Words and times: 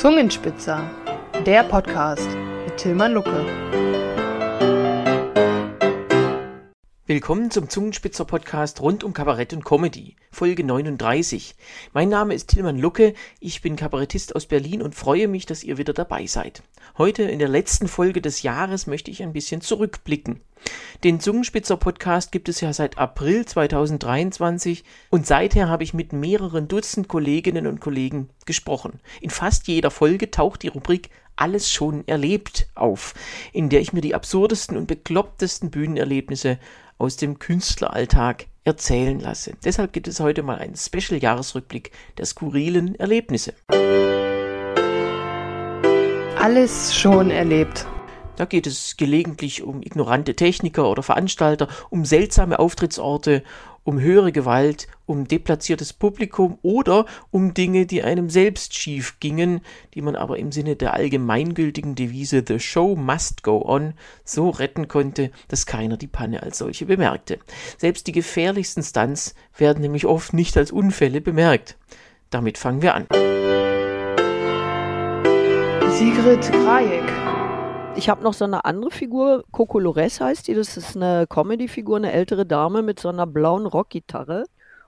Zungenspitzer, 0.00 0.80
der 1.44 1.62
Podcast 1.62 2.26
mit 2.64 2.78
Tilman 2.78 3.12
Lucke. 3.12 3.44
Willkommen 7.10 7.50
zum 7.50 7.68
Zungenspitzer 7.68 8.24
Podcast 8.24 8.80
rund 8.80 9.02
um 9.02 9.12
Kabarett 9.12 9.52
und 9.52 9.64
Comedy, 9.64 10.14
Folge 10.30 10.62
39. 10.62 11.56
Mein 11.92 12.08
Name 12.08 12.34
ist 12.34 12.50
Tilman 12.50 12.78
Lucke, 12.78 13.14
ich 13.40 13.62
bin 13.62 13.74
Kabarettist 13.74 14.36
aus 14.36 14.46
Berlin 14.46 14.80
und 14.80 14.94
freue 14.94 15.26
mich, 15.26 15.44
dass 15.44 15.64
ihr 15.64 15.76
wieder 15.76 15.92
dabei 15.92 16.26
seid. 16.26 16.62
Heute 16.98 17.24
in 17.24 17.40
der 17.40 17.48
letzten 17.48 17.88
Folge 17.88 18.20
des 18.20 18.42
Jahres 18.42 18.86
möchte 18.86 19.10
ich 19.10 19.24
ein 19.24 19.32
bisschen 19.32 19.60
zurückblicken. 19.60 20.40
Den 21.02 21.18
Zungenspitzer 21.18 21.76
Podcast 21.76 22.30
gibt 22.30 22.48
es 22.48 22.60
ja 22.60 22.72
seit 22.72 22.96
April 22.96 23.44
2023 23.44 24.84
und 25.10 25.26
seither 25.26 25.68
habe 25.68 25.82
ich 25.82 25.92
mit 25.92 26.12
mehreren 26.12 26.68
Dutzend 26.68 27.08
Kolleginnen 27.08 27.66
und 27.66 27.80
Kollegen 27.80 28.28
gesprochen. 28.46 29.00
In 29.20 29.30
fast 29.30 29.66
jeder 29.66 29.90
Folge 29.90 30.30
taucht 30.30 30.62
die 30.62 30.68
Rubrik 30.68 31.10
alles 31.34 31.72
schon 31.72 32.06
erlebt 32.06 32.68
auf, 32.74 33.14
in 33.52 33.68
der 33.68 33.80
ich 33.80 33.92
mir 33.92 34.02
die 34.02 34.14
absurdesten 34.14 34.76
und 34.76 34.86
beklopptesten 34.86 35.70
Bühnenerlebnisse 35.70 36.58
aus 37.00 37.16
dem 37.16 37.38
Künstleralltag 37.38 38.46
erzählen 38.64 39.18
lasse. 39.18 39.54
Deshalb 39.64 39.92
gibt 39.92 40.06
es 40.06 40.20
heute 40.20 40.42
mal 40.42 40.58
einen 40.58 40.76
Special-Jahresrückblick 40.76 41.92
der 42.18 42.26
skurrilen 42.26 42.94
Erlebnisse. 42.94 43.54
Alles 46.38 46.94
schon 46.94 47.30
erlebt. 47.30 47.86
Da 48.40 48.46
geht 48.46 48.66
es 48.66 48.96
gelegentlich 48.96 49.62
um 49.62 49.82
ignorante 49.82 50.34
Techniker 50.34 50.88
oder 50.88 51.02
Veranstalter, 51.02 51.68
um 51.90 52.06
seltsame 52.06 52.58
Auftrittsorte, 52.58 53.42
um 53.84 54.00
höhere 54.00 54.32
Gewalt, 54.32 54.88
um 55.04 55.28
deplatziertes 55.28 55.92
Publikum 55.92 56.56
oder 56.62 57.04
um 57.30 57.52
Dinge, 57.52 57.84
die 57.84 58.02
einem 58.02 58.30
selbst 58.30 58.74
schief 58.74 59.20
gingen, 59.20 59.60
die 59.92 60.00
man 60.00 60.16
aber 60.16 60.38
im 60.38 60.52
Sinne 60.52 60.74
der 60.74 60.94
allgemeingültigen 60.94 61.94
Devise 61.96 62.42
The 62.48 62.58
Show 62.58 62.96
must 62.96 63.42
go 63.42 63.62
on 63.62 63.92
so 64.24 64.48
retten 64.48 64.88
konnte, 64.88 65.32
dass 65.48 65.66
keiner 65.66 65.98
die 65.98 66.06
Panne 66.06 66.42
als 66.42 66.56
solche 66.56 66.86
bemerkte. 66.86 67.40
Selbst 67.76 68.06
die 68.06 68.12
gefährlichsten 68.12 68.82
Stunts 68.82 69.34
werden 69.58 69.82
nämlich 69.82 70.06
oft 70.06 70.32
nicht 70.32 70.56
als 70.56 70.72
Unfälle 70.72 71.20
bemerkt. 71.20 71.76
Damit 72.30 72.56
fangen 72.56 72.80
wir 72.80 72.94
an. 72.94 73.06
Sigrid 75.90 76.50
Krajek. 76.50 77.39
Ich 77.96 78.08
habe 78.08 78.22
noch 78.22 78.34
so 78.34 78.44
eine 78.44 78.64
andere 78.64 78.90
Figur, 78.90 79.44
Coco 79.50 79.78
Lores 79.78 80.20
heißt 80.20 80.48
die, 80.48 80.54
das 80.54 80.76
ist 80.76 80.96
eine 80.96 81.26
Comedy-Figur, 81.26 81.96
eine 81.96 82.12
ältere 82.12 82.46
Dame 82.46 82.82
mit 82.82 83.00
so 83.00 83.08
einer 83.08 83.26
blauen 83.26 83.66
Rockgitarre. 83.66 84.44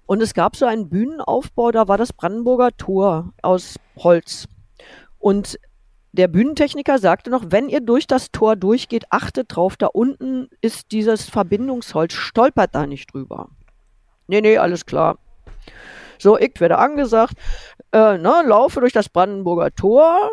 Und 0.07 0.23
es 0.23 0.35
gab 0.35 0.57
so 0.57 0.67
einen 0.67 0.89
Bühnenaufbau, 0.89 1.73
da 1.73 1.89
war 1.89 1.99
das 1.99 2.13
Brandenburger 2.13 2.71
Tor 2.77 3.33
aus 3.43 3.77
Holz. 3.97 4.47
Und 5.19 5.59
der 6.13 6.29
Bühnentechniker 6.29 6.99
sagte 6.99 7.31
noch, 7.31 7.45
wenn 7.49 7.69
ihr 7.69 7.81
durch 7.81 8.07
das 8.07 8.31
Tor 8.31 8.57
durchgeht, 8.57 9.05
achtet 9.11 9.57
drauf, 9.57 9.77
da 9.77 9.87
unten 9.87 10.49
ist 10.61 10.93
dieses 10.93 11.29
Verbindungsholz, 11.29 12.13
stolpert 12.13 12.75
da 12.75 12.87
nicht 12.87 13.13
drüber. 13.13 13.49
Nee, 14.27 14.41
nee, 14.43 14.59
alles 14.59 14.87
klar. 14.87 15.19
So, 16.19 16.39
ich 16.39 16.61
werde 16.61 16.79
angesagt, 16.79 17.35
äh, 17.93 18.19
ne, 18.19 18.43
laufe 18.47 18.81
durch 18.81 18.93
das 18.93 19.09
Brandenburger 19.09 19.71
Tor, 19.75 20.33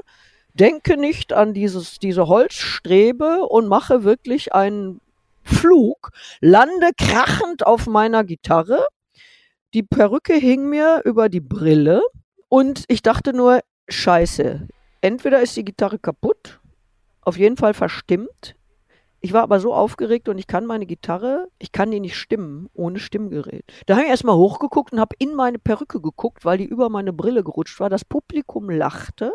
denke 0.53 0.97
nicht 0.97 1.33
an 1.33 1.53
dieses, 1.53 2.00
diese 2.00 2.28
Holzstrebe 2.28 3.45
und 3.47 3.67
mache 3.67 4.03
wirklich 4.03 4.53
einen 4.53 5.02
Flug, 5.44 6.11
lande 6.41 6.91
krachend 6.97 7.66
auf 7.66 7.88
meiner 7.88 8.23
Gitarre. 8.23 8.86
Die 9.73 9.83
Perücke 9.83 10.33
hing 10.33 10.69
mir 10.69 11.02
über 11.06 11.30
die 11.30 11.41
Brille 11.41 12.02
und 12.47 12.86
ich 12.88 13.02
dachte 13.02 13.33
nur, 13.33 13.61
scheiße, 13.88 14.67
entweder 15.02 15.41
ist 15.41 15.56
die 15.56 15.66
Gitarre 15.66 16.00
kaputt, 16.00 16.59
auf 17.22 17.38
jeden 17.38 17.58
Fall 17.58 17.73
verstimmt. 17.73 18.56
Ich 19.22 19.34
war 19.34 19.44
aber 19.44 19.59
so 19.59 19.73
aufgeregt 19.73 20.30
und 20.30 20.38
ich 20.38 20.47
kann 20.47 20.66
meine 20.66 20.86
Gitarre, 20.86 21.50
ich 21.59 21.72
kann 21.72 21.91
die 21.91 22.00
nicht 22.00 22.16
stimmen 22.16 22.69
ohne 22.74 23.00
Stimmgerät. 23.00 23.66
Da 23.85 23.95
habe 23.95 24.06
ich 24.06 24.09
erstmal 24.09 24.38
hochgeguckt 24.38 24.94
und 24.94 25.00
habe 25.00 25.16
in 25.19 25.35
meine 25.35 25.59
Perücke 25.59 26.00
geguckt, 26.00 26.45
weil 26.45 26.57
die 26.57 26.66
über 26.66 26.90
meine 26.90 27.12
Brille 27.12 27.44
gerutscht 27.44 27.79
war. 27.81 27.90
Das 27.90 28.06
Publikum 28.06 28.69
lachte. 28.69 29.34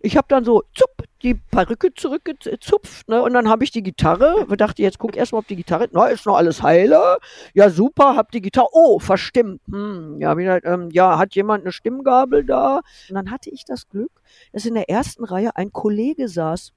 Ich 0.00 0.16
habe 0.16 0.26
dann 0.28 0.44
so 0.44 0.62
zup, 0.74 1.04
die 1.22 1.34
Perücke 1.34 1.92
zurückgezupft 1.94 3.08
ne? 3.08 3.22
und 3.22 3.34
dann 3.34 3.48
habe 3.48 3.64
ich 3.64 3.70
die 3.70 3.82
Gitarre, 3.82 4.46
ich 4.48 4.56
dachte, 4.56 4.82
jetzt 4.82 4.98
guck 4.98 5.16
erstmal, 5.16 5.40
ob 5.40 5.48
die 5.48 5.56
Gitarre, 5.56 5.88
na, 5.92 6.06
ist 6.06 6.26
noch 6.26 6.36
alles 6.36 6.62
heile. 6.62 7.18
Ja, 7.54 7.70
super, 7.70 8.16
hab 8.16 8.30
die 8.30 8.40
Gitarre, 8.40 8.68
oh, 8.72 8.98
verstimmt. 8.98 9.60
Hm, 9.68 10.18
ja, 10.20 10.36
wieder, 10.36 10.64
ähm, 10.64 10.90
ja, 10.92 11.18
hat 11.18 11.34
jemand 11.34 11.64
eine 11.64 11.72
Stimmgabel 11.72 12.44
da? 12.44 12.80
Und 13.08 13.14
dann 13.14 13.30
hatte 13.30 13.50
ich 13.50 13.64
das 13.64 13.88
Glück, 13.88 14.12
dass 14.52 14.64
in 14.64 14.74
der 14.74 14.88
ersten 14.88 15.24
Reihe 15.24 15.56
ein 15.56 15.72
Kollege 15.72 16.28
saß, 16.28 16.72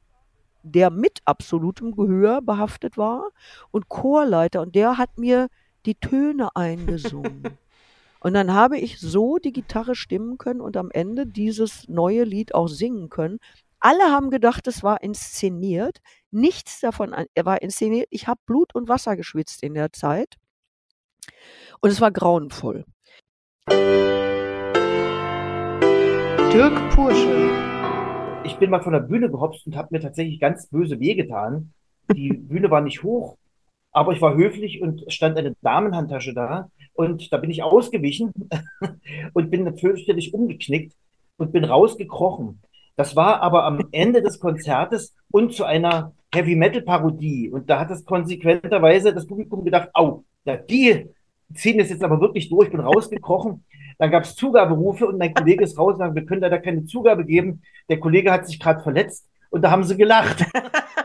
der 0.64 0.90
mit 0.90 1.20
absolutem 1.26 1.96
Gehör 1.96 2.42
behaftet 2.42 2.98
war 2.98 3.30
und 3.72 3.90
Chorleiter 3.90 4.62
und 4.62 4.76
der 4.76 4.98
hat 4.98 5.18
mir 5.18 5.48
die 5.86 5.96
Töne 5.96 6.50
eingesungen. 6.56 7.58
Und 8.24 8.36
dann 8.36 8.54
habe 8.54 8.78
ich 8.78 9.00
so 9.00 9.40
die 9.40 9.52
Gitarre 9.52 9.96
stimmen 9.96 10.38
können 10.38 10.62
und 10.62 10.78
am 10.78 10.92
Ende 10.92 11.26
dieses 11.26 11.88
neue 11.90 12.24
Lied 12.24 12.54
auch 12.54 12.68
singen 12.68 13.10
können. 13.10 13.40
Alle 13.80 14.04
haben 14.12 14.30
gedacht, 14.30 14.68
es 14.68 14.84
war 14.84 15.02
inszeniert. 15.02 16.02
Nichts 16.30 16.82
davon 16.82 17.16
war 17.44 17.62
inszeniert. 17.64 18.08
Ich 18.12 18.28
habe 18.28 18.40
Blut 18.46 18.76
und 18.76 18.88
Wasser 18.88 19.18
geschwitzt 19.18 19.64
in 19.64 19.74
der 19.74 19.92
Zeit. 19.92 20.38
Und 21.82 21.90
es 21.90 22.00
war 22.00 22.12
grauenvoll. 22.12 22.86
Dirk 26.54 26.90
Pursche. 26.92 27.50
Ich 28.44 28.56
bin 28.58 28.70
mal 28.70 28.84
von 28.84 28.94
der 28.94 29.00
Bühne 29.00 29.32
gehopst 29.32 29.66
und 29.66 29.76
habe 29.76 29.88
mir 29.90 30.00
tatsächlich 30.00 30.40
ganz 30.40 30.68
böse 30.68 31.00
wehgetan. 31.00 31.74
Die 32.14 32.34
Bühne 32.34 32.70
war 32.70 32.82
nicht 32.82 33.02
hoch, 33.02 33.38
aber 33.92 34.14
ich 34.14 34.22
war 34.22 34.36
höflich 34.36 34.80
und 34.80 35.12
stand 35.12 35.40
eine 35.40 35.56
Damenhandtasche 35.64 36.36
da 36.36 36.70
und 37.10 37.32
da 37.32 37.38
bin 37.38 37.50
ich 37.50 37.64
ausgewichen 37.64 38.32
und 39.34 39.50
bin 39.50 39.78
fürchterlich 39.78 40.34
umgeknickt 40.34 40.94
und 41.38 41.52
bin 41.52 41.64
rausgekrochen. 41.64 42.62
Das 42.96 43.16
war 43.16 43.42
aber 43.42 43.66
am 43.66 43.88
Ende 43.92 44.22
des 44.22 44.40
Konzertes 44.40 45.16
und 45.32 45.54
zu 45.54 45.64
einer 45.64 46.14
Heavy 46.34 46.56
Metal 46.56 46.82
Parodie. 46.82 47.50
Und 47.50 47.70
da 47.70 47.80
hat 47.80 47.92
es 47.92 48.06
konsequenterweise 48.06 49.14
das 49.14 49.28
Publikum 49.28 49.64
gedacht, 49.66 49.90
au, 49.94 50.24
ja, 50.46 50.58
die 50.58 51.08
ziehen 51.54 51.78
das 51.78 51.90
jetzt 51.90 52.04
aber 52.04 52.22
wirklich 52.22 52.50
durch, 52.50 52.70
bin 52.70 52.80
rausgekrochen. 52.80 53.66
Dann 53.98 54.12
gab 54.12 54.24
es 54.24 54.36
Zugaberufe 54.36 55.08
und 55.08 55.18
mein 55.18 55.34
Kollege 55.34 55.64
ist 55.64 55.78
raus 55.78 55.94
und 55.94 56.00
sagt, 56.00 56.16
wir 56.16 56.26
können 56.26 56.42
da 56.42 56.58
keine 56.58 56.86
Zugabe 56.86 57.26
geben. 57.26 57.62
Der 57.90 58.00
Kollege 58.00 58.32
hat 58.32 58.48
sich 58.48 58.60
gerade 58.60 58.82
verletzt 58.82 59.28
und 59.50 59.62
da 59.62 59.72
haben 59.72 59.84
sie 59.84 59.98
gelacht. 59.98 60.46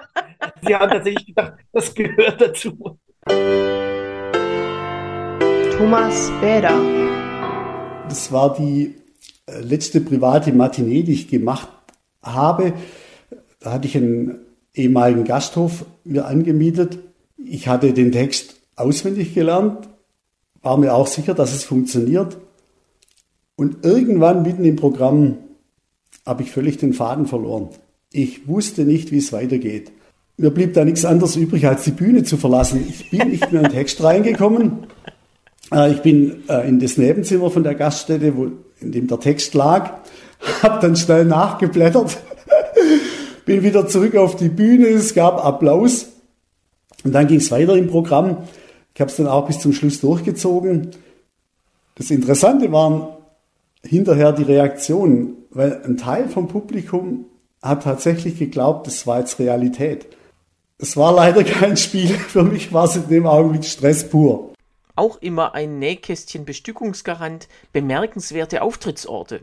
sie 0.62 0.74
haben 0.74 0.90
tatsächlich 0.90 1.26
gedacht, 1.26 1.54
das 1.72 1.94
gehört 1.94 2.40
dazu. 2.40 2.98
Thomas 5.76 6.32
Bäder. 6.40 6.80
Das 8.08 8.32
war 8.32 8.54
die 8.54 8.94
äh, 9.44 9.60
letzte 9.60 10.00
private 10.00 10.50
Matinee, 10.54 11.02
die 11.02 11.12
ich 11.12 11.28
gemacht 11.28 11.68
habe. 12.22 12.72
Da 13.60 13.72
hatte 13.72 13.86
ich 13.86 13.94
einen 13.94 14.38
ehemaligen 14.72 15.24
Gasthof 15.24 15.84
mir 16.02 16.24
angemietet. 16.24 16.98
Ich 17.36 17.68
hatte 17.68 17.92
den 17.92 18.10
Text 18.10 18.56
auswendig 18.74 19.34
gelernt, 19.34 19.86
war 20.62 20.78
mir 20.78 20.94
auch 20.94 21.08
sicher, 21.08 21.34
dass 21.34 21.52
es 21.52 21.64
funktioniert. 21.64 22.38
Und 23.54 23.84
irgendwann 23.84 24.44
mitten 24.44 24.64
im 24.64 24.76
Programm 24.76 25.36
habe 26.24 26.42
ich 26.42 26.52
völlig 26.52 26.78
den 26.78 26.94
Faden 26.94 27.26
verloren. 27.26 27.68
Ich 28.12 28.48
wusste 28.48 28.86
nicht, 28.86 29.12
wie 29.12 29.18
es 29.18 29.30
weitergeht. 29.30 29.92
Mir 30.38 30.50
blieb 30.50 30.72
da 30.72 30.86
nichts 30.86 31.04
anderes 31.04 31.36
übrig, 31.36 31.66
als 31.66 31.84
die 31.84 31.90
Bühne 31.90 32.22
zu 32.22 32.38
verlassen. 32.38 32.82
Ich 32.88 33.10
bin 33.10 33.28
nicht 33.28 33.52
mehr 33.52 33.60
in 33.60 33.68
den 33.68 33.72
Text 33.74 34.02
reingekommen 34.02 34.86
ich 35.72 36.02
bin 36.02 36.48
äh, 36.48 36.68
in 36.68 36.78
das 36.78 36.96
Nebenzimmer 36.96 37.50
von 37.50 37.64
der 37.64 37.74
Gaststätte, 37.74 38.36
wo, 38.36 38.48
in 38.80 38.92
dem 38.92 39.06
der 39.06 39.18
Text 39.18 39.54
lag, 39.54 39.94
habe 40.62 40.80
dann 40.80 40.96
schnell 40.96 41.24
nachgeblättert, 41.24 42.18
bin 43.44 43.62
wieder 43.62 43.88
zurück 43.88 44.16
auf 44.16 44.36
die 44.36 44.48
Bühne, 44.48 44.86
es 44.88 45.14
gab 45.14 45.44
Applaus 45.44 46.06
und 47.04 47.12
dann 47.12 47.26
ging 47.26 47.38
es 47.38 47.50
weiter 47.50 47.76
im 47.76 47.88
Programm. 47.88 48.44
Ich 48.94 49.00
habe 49.00 49.10
es 49.10 49.16
dann 49.16 49.26
auch 49.26 49.46
bis 49.46 49.58
zum 49.58 49.72
Schluss 49.72 50.00
durchgezogen. 50.00 50.92
Das 51.96 52.10
Interessante 52.10 52.70
waren 52.72 53.08
hinterher 53.82 54.32
die 54.32 54.44
Reaktionen, 54.44 55.34
weil 55.50 55.82
ein 55.84 55.96
Teil 55.96 56.28
vom 56.28 56.48
Publikum 56.48 57.26
hat 57.60 57.82
tatsächlich 57.82 58.38
geglaubt, 58.38 58.86
das 58.86 59.06
war 59.06 59.18
jetzt 59.18 59.38
Realität. 59.38 60.06
Es 60.78 60.96
war 60.96 61.12
leider 61.12 61.42
kein 61.44 61.76
Spiel. 61.76 62.08
Für 62.08 62.44
mich 62.44 62.72
war 62.72 62.84
es 62.84 62.96
in 62.96 63.08
dem 63.08 63.26
Augenblick 63.26 63.64
Stress 63.64 64.08
pur 64.08 64.52
auch 64.96 65.18
immer 65.18 65.54
ein 65.54 65.78
Nähkästchen 65.78 66.44
Bestückungsgarant, 66.44 67.48
bemerkenswerte 67.72 68.62
Auftrittsorte. 68.62 69.42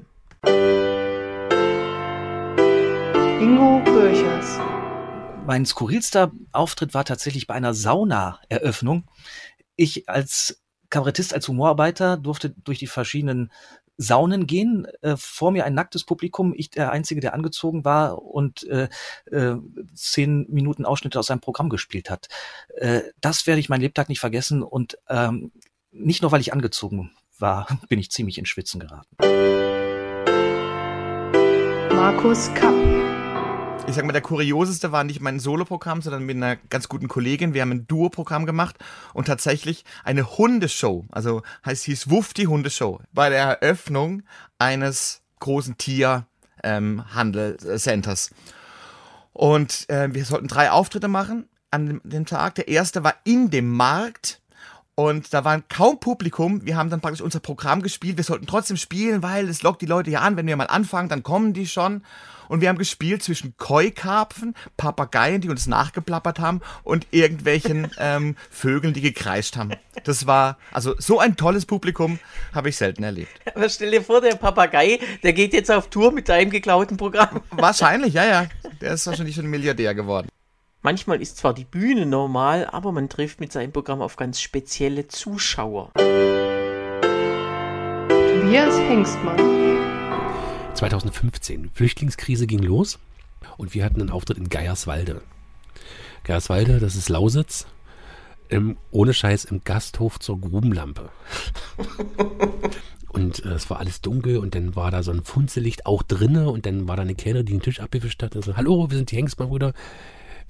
Ingo 3.40 3.82
Bürchers. 3.86 4.60
Mein 5.46 5.66
skurrilster 5.66 6.32
Auftritt 6.52 6.94
war 6.94 7.06
tatsächlich 7.06 7.48
bei 7.48 7.54
einer 7.54 7.74
Sauna-Eröffnung. 7.74 9.06
Ich 9.76 10.10
als 10.10 10.64
Kabarettist, 10.90 11.34
als 11.34 11.48
Humorarbeiter 11.48 12.18
durfte 12.18 12.52
durch 12.52 12.80
die 12.80 12.88
verschiedenen 12.88 13.52
Saunen 13.98 14.48
gehen, 14.48 14.88
äh, 15.02 15.16
vor 15.18 15.52
mir 15.52 15.66
ein 15.66 15.74
nacktes 15.74 16.04
Publikum, 16.04 16.54
ich 16.56 16.70
der 16.70 16.92
Einzige, 16.92 17.22
der 17.22 17.34
angezogen 17.34 17.86
war 17.86 18.22
und 18.22 18.64
äh, 18.64 18.90
äh, 19.32 19.56
zehn 19.94 20.46
Minuten 20.50 20.86
Ausschnitte 20.86 21.20
aus 21.20 21.28
seinem 21.28 21.42
Programm 21.42 21.70
gespielt 21.70 22.10
hat. 22.10 22.28
Äh, 22.76 23.02
das 23.22 23.46
werde 23.48 23.60
ich 23.60 23.70
mein 23.70 23.82
Lebtag 23.82 24.10
nicht 24.10 24.20
vergessen 24.20 24.64
und 24.64 24.98
ähm, 25.10 25.52
nicht 25.92 26.22
nur, 26.22 26.32
weil 26.32 26.42
ich 26.42 26.54
angezogen 26.54 27.12
war, 27.38 27.68
bin 27.90 28.00
ich 28.00 28.12
ziemlich 28.12 28.38
in 28.38 28.46
Schwitzen 28.46 28.80
geraten. 28.80 29.16
Markus 31.96 32.54
Kapp. 32.54 33.13
Ich 33.88 33.96
sag 33.96 34.06
mal, 34.06 34.14
der 34.14 34.22
kurioseste 34.22 34.92
war 34.92 35.04
nicht 35.04 35.20
mein 35.20 35.40
Soloprogramm, 35.40 36.02
sondern 36.02 36.24
mit 36.24 36.38
einer 36.38 36.56
ganz 36.56 36.88
guten 36.88 37.08
Kollegin. 37.08 37.54
Wir 37.54 37.62
haben 37.62 37.72
ein 37.72 37.86
Duo-Programm 37.88 38.46
gemacht 38.46 38.78
und 39.14 39.26
tatsächlich 39.26 39.84
eine 40.04 40.38
Hundeshow, 40.38 41.06
also 41.12 41.42
heißt 41.66 41.84
hieß 41.86 42.10
Wuff 42.10 42.34
die 42.34 42.48
Hundeshow, 42.48 43.00
bei 43.12 43.30
der 43.30 43.60
Eröffnung 43.60 44.24
eines 44.58 45.22
großen 45.40 45.78
Tierhandel-Centers. 45.78 48.32
und 49.34 49.90
äh, 49.90 50.14
wir 50.14 50.26
sollten 50.26 50.48
drei 50.48 50.72
Auftritte 50.72 51.10
machen 51.10 51.50
an 51.72 51.88
dem, 51.88 52.02
dem 52.04 52.26
Tag. 52.26 52.56
Der 52.56 52.68
erste 52.68 53.04
war 53.04 53.16
in 53.24 53.50
dem 53.50 53.70
Markt. 53.70 54.40
Und 54.96 55.34
da 55.34 55.44
war 55.44 55.60
kaum 55.62 56.00
Publikum. 56.00 56.68
Wir 56.68 56.78
haben 56.78 56.92
dann 56.92 57.02
praktisch 57.02 57.22
unser 57.22 57.40
Programm 57.40 57.82
gespielt. 57.82 58.18
Wir 58.18 58.24
sollten 58.24 58.46
trotzdem 58.46 58.78
spielen, 58.78 59.24
weil 59.24 59.50
es 59.50 59.64
lockt 59.64 59.82
die 59.82 59.88
Leute 59.88 60.12
ja 60.12 60.22
an. 60.22 60.38
Wenn 60.38 60.46
wir 60.46 60.56
mal 60.56 60.68
anfangen, 60.68 61.10
dann 61.10 61.24
kommen 61.24 61.54
die 61.54 61.66
schon. 61.66 62.04
Und 62.54 62.62
wir 62.62 62.70
haben 62.70 62.78
gespielt 62.78 63.24
zwischen 63.24 63.58
Koi-Karpfen, 63.58 64.54
Papageien, 64.78 65.42
die 65.42 65.50
uns 65.50 65.66
nachgeplappert 65.66 66.38
haben 66.38 66.62
und 66.84 67.08
irgendwelchen 67.10 67.90
ähm, 67.98 68.36
Vögeln, 68.52 68.94
die 68.94 69.02
gekreischt 69.02 69.58
haben. 69.58 69.72
Das 70.04 70.28
war, 70.28 70.60
also 70.72 70.94
so 71.00 71.18
ein 71.18 71.36
tolles 71.36 71.66
Publikum 71.66 72.20
habe 72.54 72.70
ich 72.70 72.78
selten 72.78 73.02
erlebt. 73.02 73.32
Aber 73.56 73.68
stell 73.70 73.90
dir 73.90 74.04
vor, 74.04 74.22
der 74.22 74.36
Papagei, 74.36 75.00
der 75.24 75.34
geht 75.34 75.52
jetzt 75.52 75.72
auf 75.72 75.90
Tour 75.90 76.12
mit 76.12 76.30
deinem 76.30 76.52
geklauten 76.52 76.96
Programm. 76.96 77.42
Wahrscheinlich, 77.50 78.14
ja, 78.14 78.24
ja. 78.24 78.46
Der 78.82 78.94
ist 78.94 79.08
wahrscheinlich 79.08 79.34
schon 79.34 79.48
Milliardär 79.48 79.96
geworden. 79.96 80.28
Manchmal 80.84 81.24
ist 81.24 81.38
zwar 81.38 81.56
die 81.56 81.66
Bühne 81.66 82.06
normal, 82.06 82.68
aber 82.72 82.92
man 82.92 83.10
trifft 83.10 83.40
mit 83.40 83.52
seinem 83.52 83.72
Programm 83.72 84.04
auf 84.04 84.16
ganz 84.16 84.40
spezielle 84.40 85.08
Zuschauer. 85.08 85.90
Tobias 88.10 88.78
Hengstmann. 88.78 89.73
2015. 90.76 91.70
Flüchtlingskrise 91.74 92.48
ging 92.48 92.60
los 92.60 93.00
und 93.58 93.74
wir 93.74 93.86
hatten 93.86 94.02
einen 94.02 94.10
Auftritt 94.10 94.38
in 94.38 94.50
Geierswalde. 94.50 95.22
Geierswalde, 96.24 96.80
das 96.80 96.96
ist 96.96 97.10
Lausitz. 97.10 97.68
Im, 98.50 98.78
ohne 98.92 99.14
Scheiß 99.14 99.46
im 99.46 99.64
Gasthof 99.64 100.20
zur 100.20 100.40
Grubenlampe. 100.40 101.10
Und 103.10 103.46
äh, 103.46 103.50
es 103.50 103.70
war 103.70 103.80
alles 103.80 104.02
dunkel 104.02 104.38
und 104.38 104.56
dann 104.56 104.76
war 104.76 104.90
da 104.90 105.04
so 105.04 105.12
ein 105.12 105.24
Funzelicht 105.24 105.86
auch 105.86 106.02
drinne 106.02 106.50
und 106.50 106.66
dann 106.66 106.88
war 106.88 106.96
da 106.96 107.04
eine 107.04 107.14
Kellnerin, 107.14 107.46
die 107.46 107.52
den 107.52 107.62
Tisch 107.62 107.80
abgewischt 107.80 108.24
hat 108.24 108.36
und 108.36 108.44
so, 108.44 108.58
hallo, 108.58 108.90
wir 108.90 108.98
sind 108.98 109.12
die 109.12 109.18
Hengstmann-Brüder, 109.18 109.74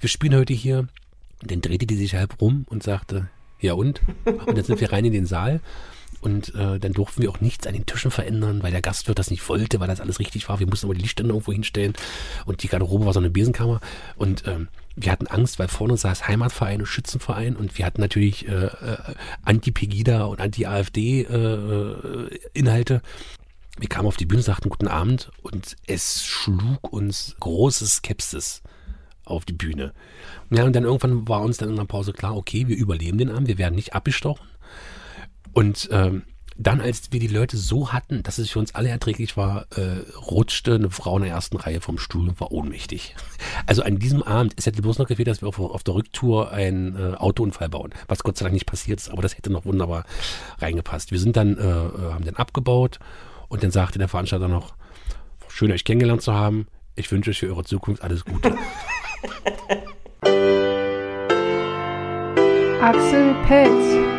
wir 0.00 0.08
spielen 0.08 0.34
heute 0.34 0.54
hier. 0.54 0.88
Und 1.42 1.50
dann 1.50 1.60
drehte 1.60 1.86
die 1.86 1.96
sich 1.96 2.14
halb 2.14 2.40
rum 2.40 2.64
und 2.70 2.82
sagte, 2.82 3.28
ja 3.60 3.74
und? 3.74 4.00
Und 4.24 4.56
dann 4.56 4.64
sind 4.64 4.80
wir 4.80 4.92
rein 4.92 5.04
in 5.04 5.12
den 5.12 5.26
Saal 5.26 5.60
und 6.20 6.54
äh, 6.54 6.78
dann 6.78 6.92
durften 6.92 7.22
wir 7.22 7.30
auch 7.30 7.40
nichts 7.40 7.66
an 7.66 7.72
den 7.74 7.86
Tischen 7.86 8.10
verändern, 8.10 8.62
weil 8.62 8.72
der 8.72 8.82
Gastwirt 8.82 9.18
das 9.18 9.30
nicht 9.30 9.48
wollte, 9.48 9.80
weil 9.80 9.88
das 9.88 10.00
alles 10.00 10.18
richtig 10.18 10.48
war. 10.48 10.60
Wir 10.60 10.66
mussten 10.66 10.86
aber 10.86 10.94
die 10.94 11.02
Lichtstände 11.02 11.32
irgendwo 11.32 11.52
hinstellen 11.52 11.94
und 12.46 12.62
die 12.62 12.68
Garderobe 12.68 13.04
war 13.06 13.12
so 13.12 13.20
eine 13.20 13.30
Besenkammer 13.30 13.80
und 14.16 14.46
ähm, 14.46 14.68
wir 14.96 15.10
hatten 15.10 15.26
Angst, 15.26 15.58
weil 15.58 15.66
vorne 15.68 15.96
saß 15.96 16.28
Heimatverein 16.28 16.80
und 16.80 16.86
Schützenverein 16.86 17.56
und 17.56 17.78
wir 17.78 17.86
hatten 17.86 18.00
natürlich 18.00 18.48
äh, 18.48 18.66
äh, 18.66 18.98
Anti-Pegida 19.42 20.24
und 20.24 20.40
Anti-AfD-Inhalte. 20.40 23.02
wir 23.78 23.88
kamen 23.88 24.06
auf 24.06 24.16
die 24.16 24.26
Bühne, 24.26 24.42
sagten 24.42 24.68
guten 24.68 24.88
Abend 24.88 25.30
und 25.42 25.76
es 25.86 26.24
schlug 26.24 26.92
uns 26.92 27.36
große 27.40 27.86
Skepsis 27.86 28.62
auf 29.24 29.44
die 29.44 29.52
Bühne. 29.52 29.92
Ja, 30.50 30.64
und 30.64 30.76
dann 30.76 30.84
irgendwann 30.84 31.28
war 31.28 31.42
uns 31.42 31.56
dann 31.56 31.70
in 31.70 31.76
der 31.76 31.84
Pause 31.84 32.12
klar, 32.12 32.36
okay, 32.36 32.68
wir 32.68 32.76
überleben 32.76 33.18
den 33.18 33.30
Abend, 33.30 33.48
wir 33.48 33.58
werden 33.58 33.74
nicht 33.74 33.94
abgestochen. 33.94 34.46
Und 35.54 35.88
ähm, 35.92 36.24
dann, 36.56 36.80
als 36.80 37.10
wir 37.10 37.18
die 37.18 37.26
Leute 37.26 37.56
so 37.56 37.92
hatten, 37.92 38.22
dass 38.22 38.38
es 38.38 38.50
für 38.50 38.60
uns 38.60 38.74
alle 38.74 38.88
erträglich 38.88 39.36
war, 39.36 39.66
äh, 39.76 40.02
rutschte 40.30 40.74
eine 40.74 40.90
Frau 40.90 41.16
in 41.16 41.24
der 41.24 41.32
ersten 41.32 41.56
Reihe 41.56 41.80
vom 41.80 41.98
Stuhl 41.98 42.28
und 42.28 42.40
war 42.40 42.52
ohnmächtig. 42.52 43.16
Also 43.66 43.82
an 43.82 43.98
diesem 43.98 44.22
Abend, 44.22 44.52
es 44.56 44.66
hätte 44.66 44.82
bloß 44.82 44.98
noch 44.98 45.06
gefehlt, 45.06 45.28
dass 45.28 45.40
wir 45.40 45.48
auf, 45.48 45.58
auf 45.58 45.82
der 45.84 45.94
Rücktour 45.94 46.50
einen 46.50 46.96
äh, 46.96 47.14
Autounfall 47.14 47.70
bauen, 47.70 47.94
was 48.08 48.22
Gott 48.22 48.36
sei 48.36 48.44
Dank 48.44 48.52
nicht 48.52 48.66
passiert 48.66 49.00
ist, 49.00 49.08
aber 49.08 49.22
das 49.22 49.38
hätte 49.38 49.50
noch 49.50 49.64
wunderbar 49.64 50.04
reingepasst. 50.58 51.12
Wir 51.12 51.18
sind 51.18 51.36
dann, 51.36 51.56
äh, 51.56 51.62
haben 51.62 52.24
den 52.24 52.36
abgebaut 52.36 52.98
und 53.48 53.62
dann 53.62 53.70
sagte 53.70 53.98
der 53.98 54.08
Veranstalter 54.08 54.48
noch, 54.48 54.74
schön 55.48 55.72
euch 55.72 55.84
kennengelernt 55.84 56.20
zu 56.20 56.34
haben, 56.34 56.66
ich 56.94 57.10
wünsche 57.10 57.30
euch 57.30 57.38
für 57.38 57.46
eure 57.46 57.64
Zukunft 57.64 58.02
alles 58.02 58.24
Gute. 58.24 58.54
Axel 62.82 63.34
Pelz. 63.46 64.13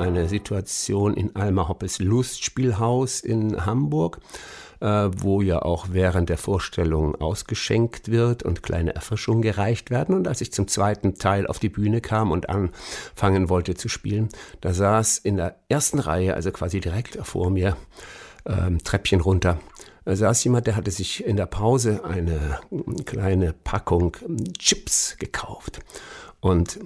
Eine 0.00 0.30
Situation 0.30 1.12
in 1.12 1.36
Alma 1.36 1.68
Hoppes 1.68 1.98
Lustspielhaus 1.98 3.20
in 3.20 3.66
Hamburg, 3.66 4.20
äh, 4.80 4.86
wo 5.14 5.42
ja 5.42 5.60
auch 5.60 5.88
während 5.90 6.30
der 6.30 6.38
Vorstellung 6.38 7.16
ausgeschenkt 7.16 8.10
wird 8.10 8.42
und 8.42 8.62
kleine 8.62 8.94
Erfrischungen 8.94 9.42
gereicht 9.42 9.90
werden. 9.90 10.14
Und 10.14 10.26
als 10.26 10.40
ich 10.40 10.54
zum 10.54 10.68
zweiten 10.68 11.16
Teil 11.16 11.46
auf 11.46 11.58
die 11.58 11.68
Bühne 11.68 12.00
kam 12.00 12.30
und 12.30 12.48
anfangen 12.48 13.50
wollte 13.50 13.74
zu 13.74 13.90
spielen, 13.90 14.30
da 14.62 14.72
saß 14.72 15.18
in 15.18 15.36
der 15.36 15.56
ersten 15.68 15.98
Reihe, 15.98 16.32
also 16.32 16.50
quasi 16.50 16.80
direkt 16.80 17.18
vor 17.22 17.50
mir, 17.50 17.76
ähm, 18.46 18.82
Treppchen 18.82 19.20
runter, 19.20 19.60
da 20.06 20.16
saß 20.16 20.42
jemand, 20.44 20.66
der 20.66 20.76
hatte 20.76 20.90
sich 20.90 21.26
in 21.26 21.36
der 21.36 21.44
Pause 21.44 22.06
eine 22.06 22.58
kleine 23.04 23.52
Packung 23.52 24.16
Chips 24.58 25.16
gekauft. 25.18 25.80
Und 26.40 26.80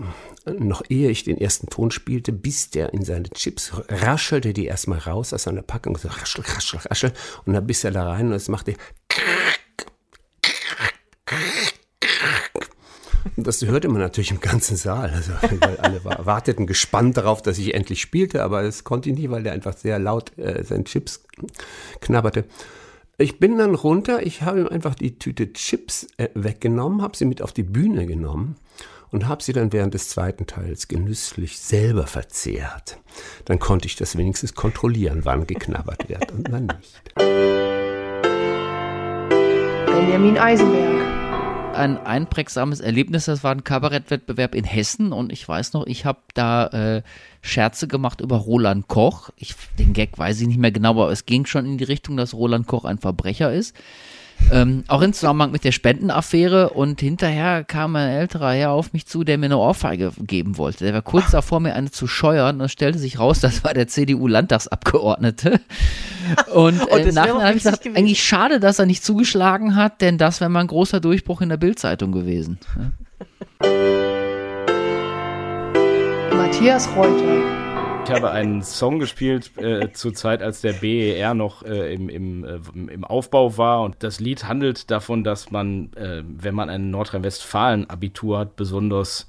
noch 0.47 0.83
ehe 0.89 1.11
ich 1.11 1.23
den 1.23 1.39
ersten 1.39 1.69
Ton 1.69 1.93
spielte, 1.93 2.33
bis 2.33 2.71
der 2.71 2.93
in 2.93 3.05
seine 3.05 3.31
Chips 3.31 3.73
raschelte 3.89 4.53
die 4.53 4.67
erstmal 4.67 4.99
raus 4.99 5.33
aus 5.33 5.45
seiner 5.45 5.63
Packung, 5.63 5.97
so 5.97 6.09
raschel, 6.09 6.45
raschel, 6.45 6.81
raschel. 6.81 7.13
Und 7.47 7.53
dann 7.53 7.67
biss 7.67 7.85
er 7.85 7.93
da 7.93 8.09
rein 8.09 8.27
und 8.27 8.33
es 8.33 8.49
machte 8.49 8.75
das 13.37 13.63
hörte 13.63 13.89
man 13.89 14.01
natürlich 14.01 14.31
im 14.31 14.41
ganzen 14.41 14.77
Saal. 14.77 15.11
Also, 15.11 15.33
weil 15.61 15.77
alle 15.79 16.05
warteten 16.05 16.67
gespannt 16.67 17.17
darauf, 17.17 17.43
dass 17.43 17.59
ich 17.59 17.75
endlich 17.75 18.01
spielte, 18.01 18.43
aber 18.43 18.63
es 18.63 18.85
konnte 18.85 19.11
ich 19.11 19.17
nicht, 19.17 19.31
weil 19.31 19.43
der 19.43 19.53
einfach 19.53 19.77
sehr 19.77 19.99
laut 19.99 20.37
äh, 20.39 20.63
seinen 20.65 20.85
Chips 20.85 21.25
knabberte. 22.01 22.45
Ich 23.17 23.39
bin 23.39 23.59
dann 23.59 23.75
runter, 23.75 24.27
ich 24.27 24.43
habe 24.43 24.61
ihm 24.61 24.69
einfach 24.69 24.95
die 24.95 25.19
Tüte 25.19 25.53
Chips 25.53 26.09
äh, 26.17 26.29
weggenommen, 26.35 27.03
habe 27.03 27.17
sie 27.17 27.25
mit 27.25 27.43
auf 27.43 27.53
die 27.53 27.63
Bühne 27.63 28.07
genommen 28.07 28.57
und 29.15 29.29
habe 29.29 29.43
sie 29.45 29.53
dann 29.53 29.73
während 29.73 29.95
des 29.95 30.09
zweiten 30.09 30.45
Teils 30.47 30.89
genüsslich 30.89 31.61
selber 31.61 32.09
verzehrt. 32.09 32.99
Dann 33.45 33.61
konnte 33.61 33.87
ich 33.87 33.95
das 33.95 34.19
wenigstens 34.19 34.57
kontrollieren, 34.57 35.21
wann 35.25 35.47
geknabbert 35.47 36.09
wird 36.09 36.33
und 36.33 36.51
wann 36.51 36.67
nicht. 36.67 37.15
Benjamin 39.87 40.37
Eisenberg. 40.37 41.01
Ein 41.77 41.97
einprägsames 41.99 42.81
Erlebnis, 42.81 43.27
das 43.27 43.45
war 43.45 43.53
ein 43.53 43.63
Kabarettwettbewerb 43.63 44.55
in 44.55 44.65
Hessen 44.65 45.13
und 45.13 45.33
ich 45.33 45.49
weiß 45.49 45.75
noch, 45.75 45.87
ich 45.87 46.05
habe 46.05 46.19
da 46.35 46.67
äh, 46.67 47.03
Scherze 47.41 47.87
gemacht 47.87 48.21
über 48.21 48.37
Roland 48.37 48.89
Koch. 48.89 49.31
Ich, 49.37 49.55
den 49.79 49.93
Gag 49.93 50.19
weiß 50.19 50.41
ich 50.41 50.49
nicht 50.49 50.59
mehr 50.59 50.73
genau, 50.73 50.91
aber 50.91 51.11
es 51.11 51.25
ging 51.25 51.47
schon 51.47 51.67
in 51.67 51.79
die 51.79 51.85
Richtung, 51.85 52.17
dass 52.17 52.35
Roland 52.35 52.67
Koch 52.67 52.85
ein 52.85 52.99
Verbrecher 52.99 53.53
ist. 53.53 53.77
Ähm, 54.53 54.85
auch 54.89 55.01
im 55.03 55.13
Zusammenhang 55.13 55.53
mit 55.53 55.65
der 55.65 55.73
Spendenaffäre 55.73 56.71
und 56.71 57.01
hinterher 57.01 57.65
kam 57.65 57.97
ein 57.97 58.09
älterer 58.09 58.53
Herr 58.53 58.71
auf 58.71 58.93
mich 58.93 59.07
zu, 59.07 59.25
der 59.25 59.39
mir 59.39 59.47
eine 59.47 59.59
Ohrfeige 59.59 60.13
geben 60.19 60.59
wollte. 60.59 60.85
Der 60.85 60.93
war 60.93 61.03
kurz 61.03 61.31
davor, 61.31 61.61
mir 61.61 61.75
eine 61.75 61.91
zu 61.91 62.07
scheuern 62.07 62.57
und 62.57 62.67
es 62.67 62.73
stellte 62.73 62.99
sich 62.99 63.19
raus, 63.19 63.41
das 63.41 63.65
war 63.65 63.75
der 63.75 63.89
CDU-Landtagsabgeordnete. 63.89 65.61
Und 66.55 66.81
äh, 66.89 67.05
wär 67.05 67.13
nachher 67.13 67.37
auch 67.37 67.43
habe 67.43 67.51
ich 67.51 67.63
gesagt, 67.63 67.83
gewesen. 67.83 67.99
eigentlich 67.99 68.25
schade, 68.25 68.59
dass 68.59 68.79
er 68.79 68.87
nicht 68.87 69.05
zugeschlagen 69.05 69.77
hat, 69.77 70.01
denn 70.01 70.17
das 70.17 70.41
wäre 70.41 70.49
mal 70.49 70.61
ein 70.61 70.69
großer 70.69 71.01
Durchbruch 71.01 71.43
in 71.43 71.51
der 71.51 71.59
Bildzeitung 71.59 72.13
gewesen. 72.13 72.59
Matthias 76.33 76.89
Reuter. 76.97 77.64
Ich 78.05 78.11
habe 78.11 78.31
einen 78.31 78.63
Song 78.63 78.99
gespielt 78.99 79.57
äh, 79.57 79.91
zur 79.93 80.13
Zeit, 80.13 80.43
als 80.43 80.61
der 80.61 80.75
BER 80.75 81.33
noch 81.33 81.63
äh, 81.63 81.95
im, 81.95 82.11
im, 82.11 82.45
äh, 82.45 82.59
im 82.93 83.03
Aufbau 83.03 83.57
war. 83.57 83.83
Und 83.83 83.97
das 84.01 84.21
Lied 84.21 84.47
handelt 84.47 84.91
davon, 84.91 85.25
dass 85.25 85.51
man, 85.51 85.91
äh, 85.95 86.23
wenn 86.27 86.55
man 86.55 86.69
ein 86.69 86.91
Nordrhein-Westfalen-Abitur 86.91 88.39
hat, 88.39 88.57
besonders 88.57 89.27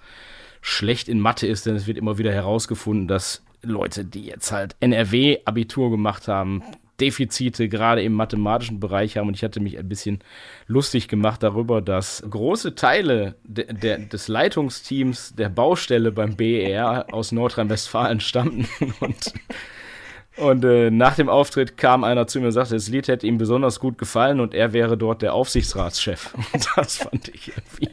schlecht 0.59 1.07
in 1.07 1.21
Mathe 1.21 1.47
ist. 1.47 1.65
Denn 1.65 1.75
es 1.75 1.87
wird 1.87 1.97
immer 1.97 2.17
wieder 2.17 2.33
herausgefunden, 2.33 3.07
dass 3.07 3.45
Leute, 3.61 4.03
die 4.03 4.25
jetzt 4.25 4.51
halt 4.51 4.75
NRW-Abitur 4.81 5.89
gemacht 5.89 6.27
haben, 6.27 6.61
Defizite 6.99 7.69
gerade 7.69 8.01
im 8.03 8.13
mathematischen 8.13 8.79
Bereich 8.79 9.17
haben. 9.17 9.27
Und 9.27 9.35
ich 9.35 9.43
hatte 9.43 9.59
mich 9.59 9.77
ein 9.77 9.89
bisschen 9.89 10.19
lustig 10.67 11.07
gemacht 11.07 11.43
darüber, 11.43 11.81
dass 11.81 12.23
große 12.29 12.75
Teile 12.75 13.35
de, 13.43 13.71
der, 13.73 13.99
des 13.99 14.27
Leitungsteams 14.27 15.35
der 15.35 15.49
Baustelle 15.49 16.11
beim 16.11 16.35
BER 16.35 17.07
aus 17.11 17.31
Nordrhein-Westfalen 17.31 18.19
stammten. 18.19 18.67
Und 18.99 19.33
Und 20.37 20.65
äh, 20.65 20.91
nach 20.91 21.15
dem 21.15 21.29
Auftritt 21.29 21.77
kam 21.77 22.03
einer 22.03 22.27
zu 22.27 22.39
mir 22.39 22.47
und 22.47 22.51
sagte, 22.51 22.73
das 22.73 22.89
Lied 22.89 23.07
hätte 23.07 23.25
ihm 23.25 23.37
besonders 23.37 23.79
gut 23.79 23.97
gefallen 23.97 24.41
und 24.41 24.53
er 24.53 24.73
wäre 24.73 24.97
dort 24.97 25.21
der 25.21 25.33
Aufsichtsratschef. 25.33 26.33
Und 26.53 26.67
das 26.75 26.97
fand 26.97 27.29
ich 27.29 27.49
irgendwie. 27.49 27.89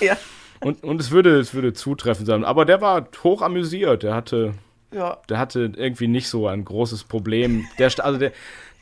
Ja. 0.00 0.16
Und, 0.60 0.82
und 0.82 1.00
es 1.00 1.10
würde, 1.10 1.38
es 1.38 1.54
würde 1.54 1.72
zutreffend 1.72 2.26
sein. 2.26 2.44
Aber 2.44 2.64
der 2.64 2.80
war 2.80 3.06
hoch 3.22 3.40
amüsiert. 3.40 4.02
Der 4.02 4.14
hatte, 4.14 4.54
Ja. 4.92 5.18
der 5.28 5.38
hatte 5.38 5.72
irgendwie 5.76 6.08
nicht 6.08 6.28
so 6.28 6.48
ein 6.48 6.64
großes 6.64 7.04
Problem. 7.04 7.66
Der, 7.78 7.92
also 8.04 8.18
der, 8.18 8.32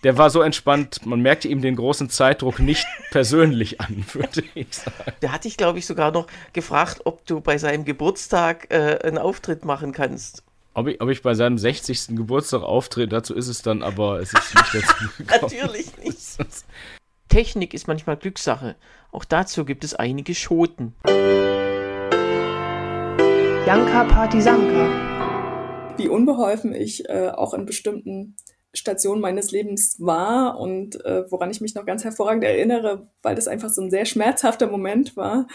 der 0.04 0.16
war 0.16 0.30
so 0.30 0.42
entspannt, 0.42 1.04
man 1.04 1.20
merkte 1.20 1.48
ihm 1.48 1.60
den 1.60 1.76
großen 1.76 2.08
Zeitdruck 2.08 2.60
nicht 2.60 2.86
persönlich 3.10 3.80
an, 3.80 4.04
würde 4.12 4.42
ich 4.54 4.68
sagen. 4.70 5.12
Der 5.22 5.32
hat 5.32 5.44
dich, 5.44 5.56
glaube 5.56 5.78
ich, 5.78 5.86
sogar 5.86 6.12
noch 6.12 6.26
gefragt, 6.52 7.00
ob 7.04 7.26
du 7.26 7.40
bei 7.40 7.58
seinem 7.58 7.84
Geburtstag 7.84 8.66
äh, 8.70 8.98
einen 9.02 9.18
Auftritt 9.18 9.64
machen 9.64 9.92
kannst. 9.92 10.44
Ob 10.74 10.86
ich, 10.86 11.00
ob 11.00 11.08
ich 11.08 11.22
bei 11.22 11.34
seinem 11.34 11.58
60. 11.58 12.08
Geburtstag 12.16 12.62
auftrete, 12.62 13.08
dazu 13.08 13.34
ist 13.34 13.48
es 13.48 13.62
dann 13.62 13.82
aber, 13.82 14.20
es 14.20 14.32
ist 14.32 14.54
nicht 14.54 14.74
dazu 14.74 14.94
gekommen. 15.18 15.40
Natürlich 15.42 15.96
nicht. 15.98 16.18
Technik 17.28 17.74
ist 17.74 17.88
manchmal 17.88 18.16
Glückssache. 18.16 18.76
Auch 19.10 19.24
dazu 19.24 19.64
gibt 19.64 19.82
es 19.82 19.94
einige 19.94 20.34
Schoten. 20.34 20.94
Janka 23.66 24.04
Partisanka. 24.04 25.17
Wie 25.98 26.08
unbeholfen 26.08 26.74
ich 26.74 27.08
äh, 27.08 27.30
auch 27.30 27.54
in 27.54 27.66
bestimmten 27.66 28.36
Stationen 28.74 29.20
meines 29.20 29.50
Lebens 29.50 29.96
war 29.98 30.58
und 30.58 31.04
äh, 31.04 31.30
woran 31.30 31.50
ich 31.50 31.60
mich 31.60 31.74
noch 31.74 31.86
ganz 31.86 32.04
hervorragend 32.04 32.44
erinnere, 32.44 33.08
weil 33.22 33.34
das 33.34 33.48
einfach 33.48 33.70
so 33.70 33.82
ein 33.82 33.90
sehr 33.90 34.04
schmerzhafter 34.04 34.66
Moment 34.66 35.16
war, 35.16 35.46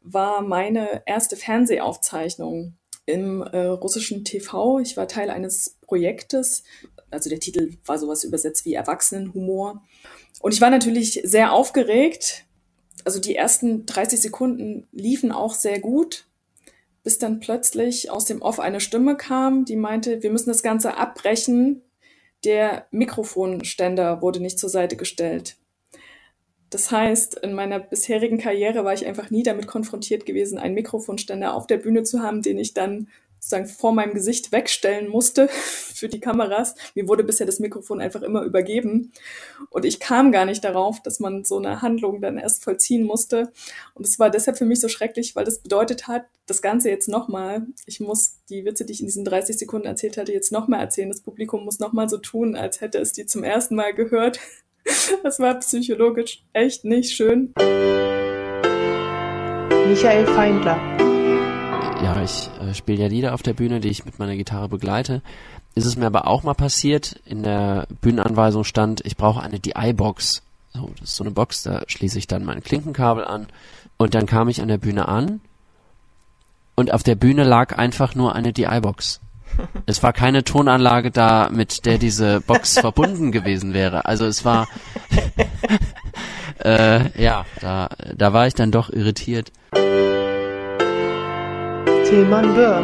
war 0.00 0.42
meine 0.42 1.02
erste 1.06 1.36
Fernsehaufzeichnung 1.36 2.76
im 3.06 3.42
äh, 3.42 3.66
russischen 3.66 4.24
TV. 4.24 4.80
Ich 4.80 4.96
war 4.96 5.08
Teil 5.08 5.30
eines 5.30 5.78
Projektes, 5.82 6.64
also 7.10 7.30
der 7.30 7.40
Titel 7.40 7.76
war 7.84 7.98
sowas 7.98 8.24
übersetzt 8.24 8.64
wie 8.64 8.74
Erwachsenenhumor. 8.74 9.82
Und 10.40 10.52
ich 10.52 10.60
war 10.60 10.70
natürlich 10.70 11.20
sehr 11.24 11.52
aufgeregt. 11.52 12.44
Also 13.04 13.20
die 13.20 13.34
ersten 13.34 13.86
30 13.86 14.20
Sekunden 14.20 14.88
liefen 14.92 15.32
auch 15.32 15.54
sehr 15.54 15.80
gut 15.80 16.27
bis 17.08 17.16
dann 17.16 17.40
plötzlich 17.40 18.10
aus 18.10 18.26
dem 18.26 18.42
Off 18.42 18.60
eine 18.60 18.80
Stimme 18.80 19.16
kam, 19.16 19.64
die 19.64 19.76
meinte, 19.76 20.22
wir 20.22 20.30
müssen 20.30 20.50
das 20.50 20.62
Ganze 20.62 20.98
abbrechen. 20.98 21.80
Der 22.44 22.86
Mikrofonständer 22.90 24.20
wurde 24.20 24.40
nicht 24.40 24.58
zur 24.58 24.68
Seite 24.68 24.94
gestellt. 24.94 25.56
Das 26.68 26.90
heißt, 26.90 27.38
in 27.38 27.54
meiner 27.54 27.78
bisherigen 27.78 28.36
Karriere 28.36 28.84
war 28.84 28.92
ich 28.92 29.06
einfach 29.06 29.30
nie 29.30 29.42
damit 29.42 29.66
konfrontiert 29.66 30.26
gewesen, 30.26 30.58
einen 30.58 30.74
Mikrofonständer 30.74 31.54
auf 31.54 31.66
der 31.66 31.78
Bühne 31.78 32.02
zu 32.02 32.20
haben, 32.20 32.42
den 32.42 32.58
ich 32.58 32.74
dann 32.74 33.08
sozusagen 33.40 33.66
vor 33.66 33.92
meinem 33.92 34.14
Gesicht 34.14 34.52
wegstellen 34.52 35.08
musste 35.08 35.48
für 35.52 36.08
die 36.08 36.20
Kameras. 36.20 36.74
Mir 36.94 37.08
wurde 37.08 37.24
bisher 37.24 37.46
das 37.46 37.60
Mikrofon 37.60 38.00
einfach 38.00 38.22
immer 38.22 38.42
übergeben. 38.42 39.12
Und 39.70 39.84
ich 39.84 40.00
kam 40.00 40.32
gar 40.32 40.44
nicht 40.44 40.64
darauf, 40.64 41.02
dass 41.02 41.20
man 41.20 41.44
so 41.44 41.58
eine 41.58 41.82
Handlung 41.82 42.20
dann 42.20 42.38
erst 42.38 42.64
vollziehen 42.64 43.04
musste. 43.04 43.52
Und 43.94 44.06
es 44.06 44.18
war 44.18 44.30
deshalb 44.30 44.58
für 44.58 44.64
mich 44.64 44.80
so 44.80 44.88
schrecklich, 44.88 45.36
weil 45.36 45.44
das 45.44 45.60
bedeutet 45.60 46.08
hat, 46.08 46.26
das 46.46 46.62
Ganze 46.62 46.88
jetzt 46.90 47.08
nochmal, 47.08 47.66
ich 47.86 48.00
muss 48.00 48.38
die 48.48 48.64
Witze, 48.64 48.84
die 48.84 48.92
ich 48.92 49.00
in 49.00 49.06
diesen 49.06 49.24
30 49.24 49.58
Sekunden 49.58 49.86
erzählt 49.86 50.16
hatte, 50.16 50.32
jetzt 50.32 50.52
nochmal 50.52 50.80
erzählen. 50.80 51.10
Das 51.10 51.20
Publikum 51.20 51.64
muss 51.64 51.78
nochmal 51.78 52.08
so 52.08 52.18
tun, 52.18 52.56
als 52.56 52.80
hätte 52.80 52.98
es 52.98 53.12
die 53.12 53.26
zum 53.26 53.44
ersten 53.44 53.74
Mal 53.74 53.94
gehört. 53.94 54.40
Das 55.22 55.38
war 55.38 55.54
psychologisch 55.56 56.44
echt 56.54 56.84
nicht 56.86 57.14
schön. 57.14 57.52
Michael 59.86 60.26
Feindler. 60.26 60.97
Ja, 62.02 62.22
ich 62.22 62.50
äh, 62.60 62.74
spiele 62.74 63.02
ja 63.02 63.08
Lieder 63.08 63.34
auf 63.34 63.42
der 63.42 63.54
Bühne, 63.54 63.80
die 63.80 63.88
ich 63.88 64.04
mit 64.04 64.18
meiner 64.18 64.36
Gitarre 64.36 64.68
begleite. 64.68 65.22
Ist 65.74 65.84
es 65.84 65.96
mir 65.96 66.06
aber 66.06 66.26
auch 66.26 66.42
mal 66.42 66.54
passiert, 66.54 67.20
in 67.24 67.42
der 67.42 67.86
Bühnenanweisung 68.00 68.64
stand, 68.64 69.04
ich 69.04 69.16
brauche 69.16 69.42
eine 69.42 69.60
DI-Box. 69.60 70.42
So, 70.74 70.90
das 70.98 71.10
ist 71.10 71.16
so 71.16 71.24
eine 71.24 71.32
Box, 71.32 71.62
da 71.62 71.82
schließe 71.86 72.18
ich 72.18 72.26
dann 72.26 72.44
mein 72.44 72.62
Klinkenkabel 72.62 73.24
an. 73.24 73.46
Und 73.96 74.14
dann 74.14 74.26
kam 74.26 74.48
ich 74.48 74.62
an 74.62 74.68
der 74.68 74.78
Bühne 74.78 75.08
an 75.08 75.40
und 76.76 76.92
auf 76.92 77.02
der 77.02 77.16
Bühne 77.16 77.42
lag 77.42 77.76
einfach 77.76 78.14
nur 78.14 78.34
eine 78.34 78.52
DI-Box. 78.52 79.20
Es 79.86 80.02
war 80.02 80.12
keine 80.12 80.44
Tonanlage 80.44 81.10
da, 81.10 81.48
mit 81.50 81.86
der 81.86 81.98
diese 81.98 82.40
Box 82.42 82.78
verbunden 82.80 83.32
gewesen 83.32 83.74
wäre. 83.74 84.04
Also 84.04 84.26
es 84.26 84.44
war, 84.44 84.68
äh, 86.64 87.20
ja, 87.20 87.44
da, 87.60 87.88
da 88.14 88.32
war 88.32 88.46
ich 88.46 88.54
dann 88.54 88.70
doch 88.70 88.90
irritiert. 88.90 89.50
Tilman 92.08 92.54
Böhr. 92.54 92.82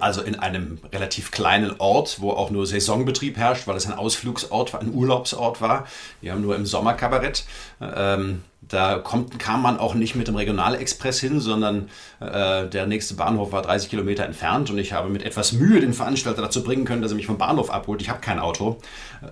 Also 0.00 0.22
in 0.22 0.36
einem 0.36 0.78
relativ 0.90 1.30
kleinen 1.30 1.74
Ort, 1.76 2.22
wo 2.22 2.30
auch 2.30 2.48
nur 2.48 2.66
Saisonbetrieb 2.66 3.36
herrscht, 3.36 3.66
weil 3.66 3.76
es 3.76 3.86
ein 3.86 3.92
Ausflugsort 3.92 4.72
war, 4.72 4.80
ein 4.80 4.94
Urlaubsort 4.94 5.60
war. 5.60 5.86
Wir 6.22 6.32
haben 6.32 6.40
nur 6.40 6.56
im 6.56 6.64
Sommer 6.64 6.94
Kabarett. 6.94 7.44
Ähm, 7.78 8.42
da 8.68 8.98
kommt, 8.98 9.38
kam 9.38 9.62
man 9.62 9.78
auch 9.78 9.94
nicht 9.94 10.16
mit 10.16 10.26
dem 10.26 10.36
Regionalexpress 10.36 11.20
hin, 11.20 11.40
sondern 11.40 11.88
äh, 12.20 12.66
der 12.66 12.86
nächste 12.86 13.14
Bahnhof 13.14 13.52
war 13.52 13.62
30 13.62 13.90
Kilometer 13.90 14.24
entfernt 14.24 14.70
und 14.70 14.78
ich 14.78 14.92
habe 14.92 15.08
mit 15.08 15.22
etwas 15.22 15.52
Mühe 15.52 15.80
den 15.80 15.92
Veranstalter 15.92 16.42
dazu 16.42 16.64
bringen 16.64 16.84
können, 16.84 17.02
dass 17.02 17.12
er 17.12 17.16
mich 17.16 17.26
vom 17.26 17.38
Bahnhof 17.38 17.70
abholt. 17.70 18.02
Ich 18.02 18.08
habe 18.08 18.20
kein 18.20 18.38
Auto. 18.38 18.78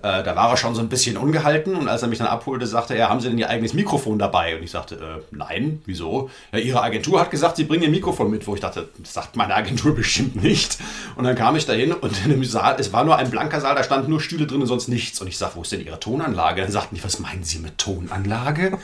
Äh, 0.01 0.23
da 0.23 0.35
war 0.35 0.49
er 0.49 0.57
schon 0.57 0.73
so 0.73 0.81
ein 0.81 0.87
bisschen 0.87 1.17
ungehalten 1.17 1.75
und 1.75 1.89
als 1.89 2.01
er 2.01 2.07
mich 2.07 2.17
dann 2.17 2.27
abholte, 2.27 2.65
sagte 2.65 2.95
er, 2.95 3.09
haben 3.09 3.19
Sie 3.19 3.27
denn 3.27 3.37
Ihr 3.37 3.49
eigenes 3.49 3.73
Mikrofon 3.73 4.19
dabei? 4.19 4.55
Und 4.55 4.63
ich 4.63 4.71
sagte, 4.71 4.95
äh, 4.95 5.35
nein, 5.35 5.81
wieso? 5.85 6.29
Ja, 6.53 6.59
Ihre 6.59 6.81
Agentur 6.81 7.19
hat 7.19 7.29
gesagt, 7.29 7.57
Sie 7.57 7.65
bringen 7.65 7.83
Ihr 7.83 7.89
Mikrofon 7.89 8.31
mit, 8.31 8.47
wo 8.47 8.55
ich 8.55 8.61
dachte, 8.61 8.87
das 8.97 9.13
sagt 9.13 9.35
meine 9.35 9.53
Agentur 9.55 9.93
bestimmt 9.95 10.41
nicht. 10.41 10.77
Und 11.17 11.25
dann 11.25 11.35
kam 11.35 11.55
ich 11.57 11.65
dahin 11.65 11.91
und 11.91 12.23
in 12.23 12.31
dem 12.31 12.43
Saal, 12.45 12.77
es 12.79 12.93
war 12.93 13.03
nur 13.03 13.17
ein 13.17 13.29
blanker 13.29 13.59
Saal, 13.59 13.75
da 13.75 13.83
standen 13.83 14.09
nur 14.09 14.21
Stühle 14.21 14.47
drin 14.47 14.61
und 14.61 14.67
sonst 14.67 14.87
nichts. 14.87 15.19
Und 15.19 15.27
ich 15.27 15.37
sagte, 15.37 15.57
wo 15.57 15.63
ist 15.63 15.71
denn 15.71 15.85
Ihre 15.85 15.99
Tonanlage? 15.99 16.61
Dann 16.61 16.71
sagten 16.71 16.95
die, 16.95 17.03
was 17.03 17.19
meinen 17.19 17.43
Sie 17.43 17.59
mit 17.59 17.77
Tonanlage? 17.77 18.77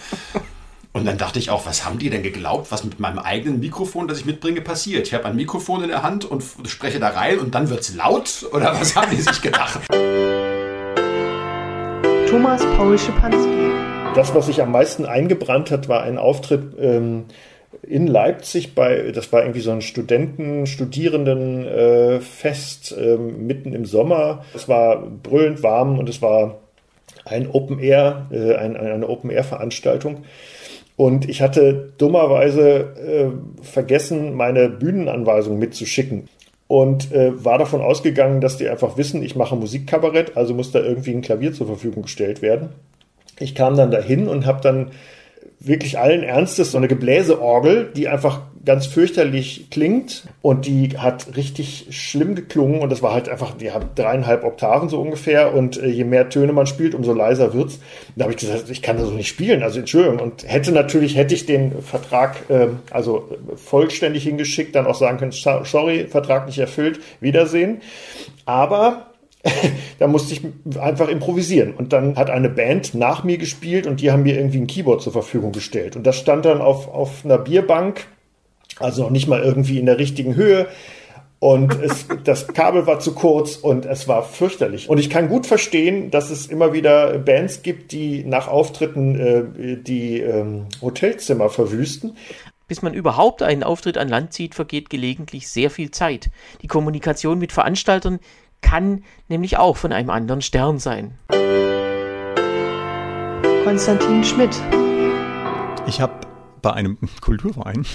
Und 0.94 1.06
dann 1.06 1.18
dachte 1.18 1.40
ich 1.40 1.50
auch, 1.50 1.66
was 1.66 1.86
haben 1.86 2.00
die 2.00 2.10
denn 2.10 2.22
geglaubt, 2.22 2.70
was 2.70 2.84
mit 2.84 3.00
meinem 3.00 3.20
eigenen 3.20 3.62
Mikrofon, 3.62 4.10
das 4.10 4.20
ich 4.20 4.26
mitbringe, 4.26 4.60
passiert? 4.60 5.08
Ich 5.08 5.14
habe 5.14 5.24
ein 5.26 5.38
Mikrofon 5.38 5.84
in 5.84 5.90
der 5.90 6.04
Hand 6.04 6.26
und 6.26 6.44
spreche 6.68 7.00
da 7.00 7.08
rein 7.10 7.40
und 7.40 7.56
dann 7.56 7.70
wird's 7.70 7.96
laut? 7.96 8.46
Oder 8.52 8.78
was 8.78 8.94
haben 8.96 9.10
die 9.10 9.22
sich 9.22 9.42
gedacht? 9.42 9.80
Thomas 12.30 12.66
Paul 12.76 12.98
Schipanski. 12.98 13.72
Das, 14.16 14.36
was 14.36 14.48
sich 14.48 14.62
am 14.62 14.72
meisten 14.72 15.06
eingebrannt 15.06 15.72
hat, 15.72 15.88
war 15.88 16.04
ein 16.04 16.18
Auftritt 16.18 16.78
ähm, 16.78 17.26
in 17.84 18.08
Leipzig 18.08 18.76
bei, 18.76 19.12
das 19.14 19.32
war 19.32 19.44
irgendwie 19.44 19.62
so 19.62 19.72
ein 19.72 19.82
Studenten, 19.82 20.68
Studierenden 20.68 21.66
äh, 21.68 22.20
ähm, 22.98 23.48
mitten 23.48 23.74
im 23.74 23.86
Sommer. 23.86 24.44
Es 24.54 24.68
war 24.68 25.02
brüllend 25.02 25.64
warm 25.64 25.98
und 26.00 26.10
es 26.10 26.22
war 26.22 26.60
ein 27.24 27.50
Open 27.50 27.80
Air, 27.80 28.28
äh, 28.32 28.56
ein, 28.56 28.76
eine 28.76 29.08
Open 29.08 29.30
Air 29.30 29.46
Veranstaltung. 29.46 30.26
Und 31.02 31.28
ich 31.28 31.42
hatte 31.42 31.94
dummerweise 31.98 32.94
äh, 32.96 33.64
vergessen, 33.64 34.36
meine 34.36 34.70
Bühnenanweisung 34.70 35.58
mitzuschicken. 35.58 36.30
Und 36.68 37.12
äh, 37.12 37.44
war 37.44 37.58
davon 37.58 37.82
ausgegangen, 37.82 38.40
dass 38.40 38.58
die 38.58 38.70
einfach 38.70 38.98
wissen, 38.98 39.24
ich 39.24 39.36
mache 39.36 39.56
Musikkabarett, 39.56 40.38
also 40.38 40.54
muss 40.54 40.72
da 40.72 40.80
irgendwie 40.80 41.10
ein 41.10 41.24
Klavier 41.24 41.54
zur 41.54 41.66
Verfügung 41.66 42.04
gestellt 42.04 42.44
werden. 42.44 42.70
Ich 43.40 43.56
kam 43.56 43.76
dann 43.76 43.90
dahin 43.90 44.28
und 44.28 44.46
habe 44.46 44.62
dann 44.62 44.92
wirklich 45.60 46.00
allen 46.00 46.24
Ernstes 46.24 46.72
so 46.72 46.78
eine 46.78 46.88
Gebläseorgel, 46.88 47.92
die 47.96 48.08
einfach 48.08 48.42
ganz 48.66 48.86
fürchterlich 48.88 49.68
klingt. 49.72 50.24
Und 50.42 50.66
die 50.66 50.98
hat 50.98 51.36
richtig 51.36 51.88
schlimm 51.92 52.36
geklungen. 52.36 52.82
Und 52.82 52.92
das 52.92 53.02
war 53.02 53.14
halt 53.14 53.30
einfach, 53.30 53.56
die 53.58 53.72
hat 53.72 53.98
dreieinhalb 53.98 54.44
Oktaven 54.44 54.90
so 54.90 55.00
ungefähr. 55.02 55.54
Und 55.54 55.78
äh, 55.82 55.88
je 55.88 56.04
mehr 56.04 56.30
Töne 56.30 56.52
man 56.54 56.66
spielt, 56.68 56.96
umso 56.96 57.14
leiser 57.14 57.54
wird's. 57.54 57.80
Da 58.16 58.24
habe 58.24 58.34
ich 58.34 58.40
gesagt, 58.40 58.70
ich 58.70 58.82
kann 58.82 58.98
das 58.98 59.08
so 59.08 59.14
nicht 59.14 59.28
spielen, 59.28 59.62
also 59.64 59.80
Entschuldigung. 59.80 60.20
Und 60.20 60.48
hätte 60.48 60.72
natürlich, 60.72 61.16
hätte 61.16 61.34
ich 61.36 61.46
den 61.46 61.82
Vertrag 61.82 62.38
ähm, 62.50 62.80
also 62.92 63.30
äh, 63.32 63.56
vollständig 63.58 64.24
hingeschickt, 64.24 64.76
dann 64.76 64.86
auch 64.88 64.96
sagen 64.96 65.18
können, 65.18 65.32
"So- 65.32 65.64
sorry, 65.64 66.08
Vertrag 66.08 66.46
nicht 66.48 66.60
erfüllt, 66.60 67.00
Wiedersehen. 67.20 67.82
Aber 68.46 69.11
da 70.00 70.08
musste 70.08 70.34
ich 70.34 70.42
einfach 70.80 71.08
improvisieren. 71.08 71.74
Und 71.74 71.94
dann 71.94 72.16
hat 72.16 72.30
eine 72.30 72.50
Band 72.50 72.94
nach 72.94 73.24
mir 73.24 73.38
gespielt 73.38 73.88
und 73.88 74.02
die 74.02 74.12
haben 74.12 74.24
mir 74.24 74.36
irgendwie 74.36 74.60
ein 74.60 74.68
Keyboard 74.68 75.02
zur 75.02 75.14
Verfügung 75.14 75.52
gestellt. 75.52 75.96
Und 75.96 76.06
das 76.06 76.18
stand 76.18 76.46
dann 76.46 76.62
auf, 76.62 76.88
auf 76.88 77.26
einer 77.26 77.38
Bierbank, 77.38 78.06
also 78.80 79.04
noch 79.04 79.10
nicht 79.10 79.28
mal 79.28 79.42
irgendwie 79.42 79.80
in 79.80 79.86
der 79.86 79.98
richtigen 79.98 80.36
Höhe. 80.36 80.68
Und 81.40 81.82
es, 81.82 82.06
das 82.24 82.48
Kabel 82.48 82.86
war 82.86 83.00
zu 83.00 83.14
kurz 83.14 83.56
und 83.56 83.86
es 83.86 84.08
war 84.08 84.24
fürchterlich. 84.24 84.90
Und 84.90 85.00
ich 85.00 85.10
kann 85.10 85.28
gut 85.28 85.48
verstehen, 85.48 86.12
dass 86.12 86.30
es 86.30 86.46
immer 86.46 86.72
wieder 86.72 87.18
Bands 87.18 87.64
gibt, 87.64 87.92
die 87.92 88.24
nach 88.24 88.48
Auftritten 88.48 89.20
äh, 89.20 89.78
die 89.78 90.20
ähm, 90.20 90.68
Hotelzimmer 90.82 91.50
verwüsten. 91.50 92.16
Bis 92.68 92.82
man 92.82 92.94
überhaupt 92.94 93.42
einen 93.44 93.64
Auftritt 93.64 93.98
an 93.98 94.08
Land 94.08 94.32
zieht, 94.32 94.56
vergeht 94.56 94.90
gelegentlich 94.90 95.50
sehr 95.50 95.70
viel 95.70 95.92
Zeit. 95.92 96.30
Die 96.62 96.68
Kommunikation 96.68 97.38
mit 97.38 97.52
Veranstaltern 97.52 98.20
kann 98.62 99.04
nämlich 99.28 99.58
auch 99.58 99.78
von 99.78 99.92
einem 99.92 100.10
anderen 100.10 100.42
Stern 100.42 100.80
sein. 100.80 101.18
Konstantin 103.64 104.24
Schmidt. 104.24 104.60
Ich 105.88 106.02
habe 106.02 106.14
bei 106.62 106.74
einem 106.74 106.98
Kulturverein 107.22 107.86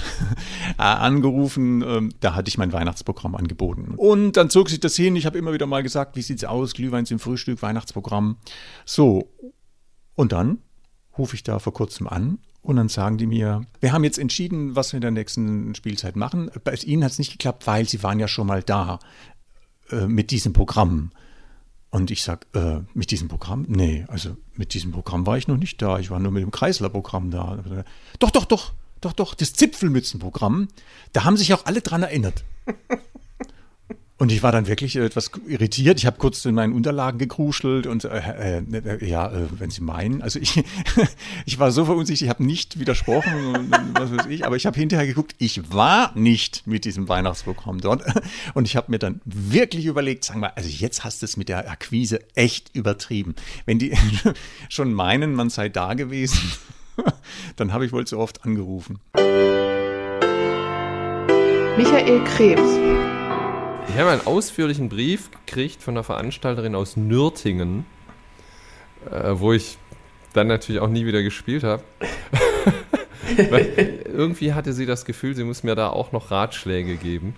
äh, 0.79 0.83
angerufen, 0.83 1.83
ähm, 1.83 2.13
da 2.21 2.35
hatte 2.35 2.49
ich 2.49 2.59
mein 2.59 2.73
Weihnachtsprogramm 2.73 3.35
angeboten. 3.35 3.95
Und 3.97 4.37
dann 4.37 4.51
zog 4.51 4.69
sich 4.69 4.81
das 4.81 4.97
hin, 4.97 5.17
ich 5.17 5.27
habe 5.27 5.39
immer 5.39 5.53
wieder 5.53 5.67
mal 5.67 5.83
gesagt, 5.83 6.17
wie 6.17 6.23
sieht's 6.23 6.45
aus, 6.45 6.75
Glühwein 6.75 7.07
zum 7.07 7.19
Frühstück, 7.19 7.63
Weihnachtsprogramm. 7.63 8.37
So, 8.85 9.31
und 10.15 10.33
dann 10.33 10.59
rufe 11.17 11.35
ich 11.35 11.43
da 11.43 11.59
vor 11.59 11.73
kurzem 11.73 12.07
an 12.09 12.39
und 12.63 12.77
dann 12.77 12.89
sagen 12.89 13.17
die 13.17 13.27
mir, 13.27 13.63
wir 13.81 13.93
haben 13.93 14.05
jetzt 14.05 14.19
entschieden, 14.19 14.75
was 14.75 14.93
wir 14.93 14.99
in 14.99 15.03
der 15.03 15.11
nächsten 15.13 15.75
Spielzeit 15.75 16.17
machen. 16.17 16.51
Bei 16.65 16.75
Ihnen 16.75 17.05
hat 17.05 17.13
es 17.13 17.19
nicht 17.19 17.33
geklappt, 17.33 17.67
weil 17.67 17.89
Sie 17.89 18.03
waren 18.03 18.19
ja 18.19 18.29
schon 18.29 18.47
mal 18.47 18.63
da 18.63 18.99
äh, 19.91 20.07
mit 20.07 20.31
diesem 20.31 20.53
Programm. 20.53 21.13
Und 21.91 22.11
ich 22.11 22.23
sage, 22.23 22.47
äh, 22.55 22.81
mit 22.95 23.11
diesem 23.11 23.29
Programm? 23.29 23.65
Nee, 23.69 24.05
also 24.09 24.37
mit 24.55 24.75
diesem 24.75 24.93
Programm 24.93 25.27
war 25.27 25.39
ich 25.39 25.49
noch 25.49 25.57
nicht 25.57 25.81
da. 25.81 25.99
Ich 25.99 26.11
war 26.11 26.19
nur 26.19 26.33
mit 26.33 26.43
dem 26.43 26.51
Kreisler-Programm 26.51 27.31
da. 27.31 27.85
Doch, 28.19 28.31
doch, 28.31 28.45
doch, 28.45 28.73
doch, 29.01 29.13
doch, 29.13 29.35
das 29.35 29.53
Zipfelmützenprogramm. 29.53 30.69
Da 31.13 31.25
haben 31.25 31.37
sich 31.37 31.55
auch 31.55 31.65
alle 31.65 31.81
dran 31.81 32.03
erinnert. 32.03 32.45
Und 34.19 34.33
ich 34.33 34.43
war 34.43 34.51
dann 34.51 34.67
wirklich 34.67 34.97
etwas 34.97 35.31
irritiert. 35.47 35.99
Ich 35.99 36.07
habe 36.07 36.17
kurz 36.17 36.43
in 36.47 36.55
meinen 36.55 36.73
Unterlagen 36.73 37.19
gekruschelt 37.19 37.87
und 37.87 38.05
äh, 38.05 38.61
äh, 38.61 39.07
ja, 39.07 39.31
äh, 39.31 39.47
wenn 39.59 39.69
Sie 39.69 39.83
meinen, 39.83 40.23
also 40.23 40.39
ich, 40.39 40.65
ich 41.45 41.59
war 41.59 41.71
so 41.71 41.85
verunsichert, 41.85 42.23
ich 42.23 42.31
habe 42.31 42.43
nicht 42.43 42.81
widersprochen, 42.81 43.47
und, 43.55 43.71
was 43.93 44.17
weiß 44.17 44.27
ich, 44.27 44.47
aber 44.47 44.57
ich 44.57 44.65
habe 44.65 44.79
hinterher 44.79 45.07
geguckt, 45.07 45.35
ich 45.37 45.71
war 45.71 46.13
nicht 46.17 46.67
mit 46.67 46.87
diesem 46.87 47.11
Weihnachtsprogramm 47.11 47.83
dort 47.83 48.05
und 48.55 48.67
ich 48.67 48.75
habe 48.77 48.91
mir 48.91 48.99
dann 48.99 49.21
wirklich 49.27 49.85
überlegt, 49.85 50.25
sag 50.25 50.39
mal, 50.39 50.53
also 50.57 50.71
jetzt 50.71 51.05
hast 51.05 51.21
du 51.21 51.27
es 51.27 51.37
mit 51.37 51.51
der 51.51 51.71
Akquise 51.71 52.21
echt 52.35 52.75
übertrieben. 52.75 53.35
Wenn 53.67 53.79
die 53.79 53.93
schon 54.71 54.95
meinen, 54.95 55.35
man 55.35 55.51
sei 55.51 55.69
da 55.69 55.93
gewesen, 55.93 56.41
dann 57.57 57.75
habe 57.75 57.85
ich 57.85 57.93
wohl 57.93 58.07
zu 58.07 58.19
oft 58.19 58.45
angerufen. 58.47 58.99
Michael 61.77 62.25
Krebs. 62.25 63.16
Ich 63.89 63.99
habe 63.99 64.11
einen 64.11 64.27
ausführlichen 64.27 64.89
Brief 64.89 65.31
gekriegt 65.31 65.83
von 65.83 65.95
einer 65.95 66.05
Veranstalterin 66.05 66.75
aus 66.75 66.97
Nürtingen, 66.97 67.87
äh, 69.11 69.33
wo 69.35 69.53
ich 69.53 69.79
dann 70.33 70.49
natürlich 70.49 70.81
auch 70.81 70.89
nie 70.89 71.07
wieder 71.07 71.23
gespielt 71.23 71.65
habe. 71.65 71.83
Irgendwie 74.07 74.53
hatte 74.53 74.73
sie 74.73 74.87
das 74.87 75.05
Gefühl, 75.05 75.35
sie 75.35 75.45
muss 75.45 75.63
mir 75.63 75.75
da 75.75 75.89
auch 75.89 76.13
noch 76.13 76.31
Ratschläge 76.31 76.97
geben 76.97 77.35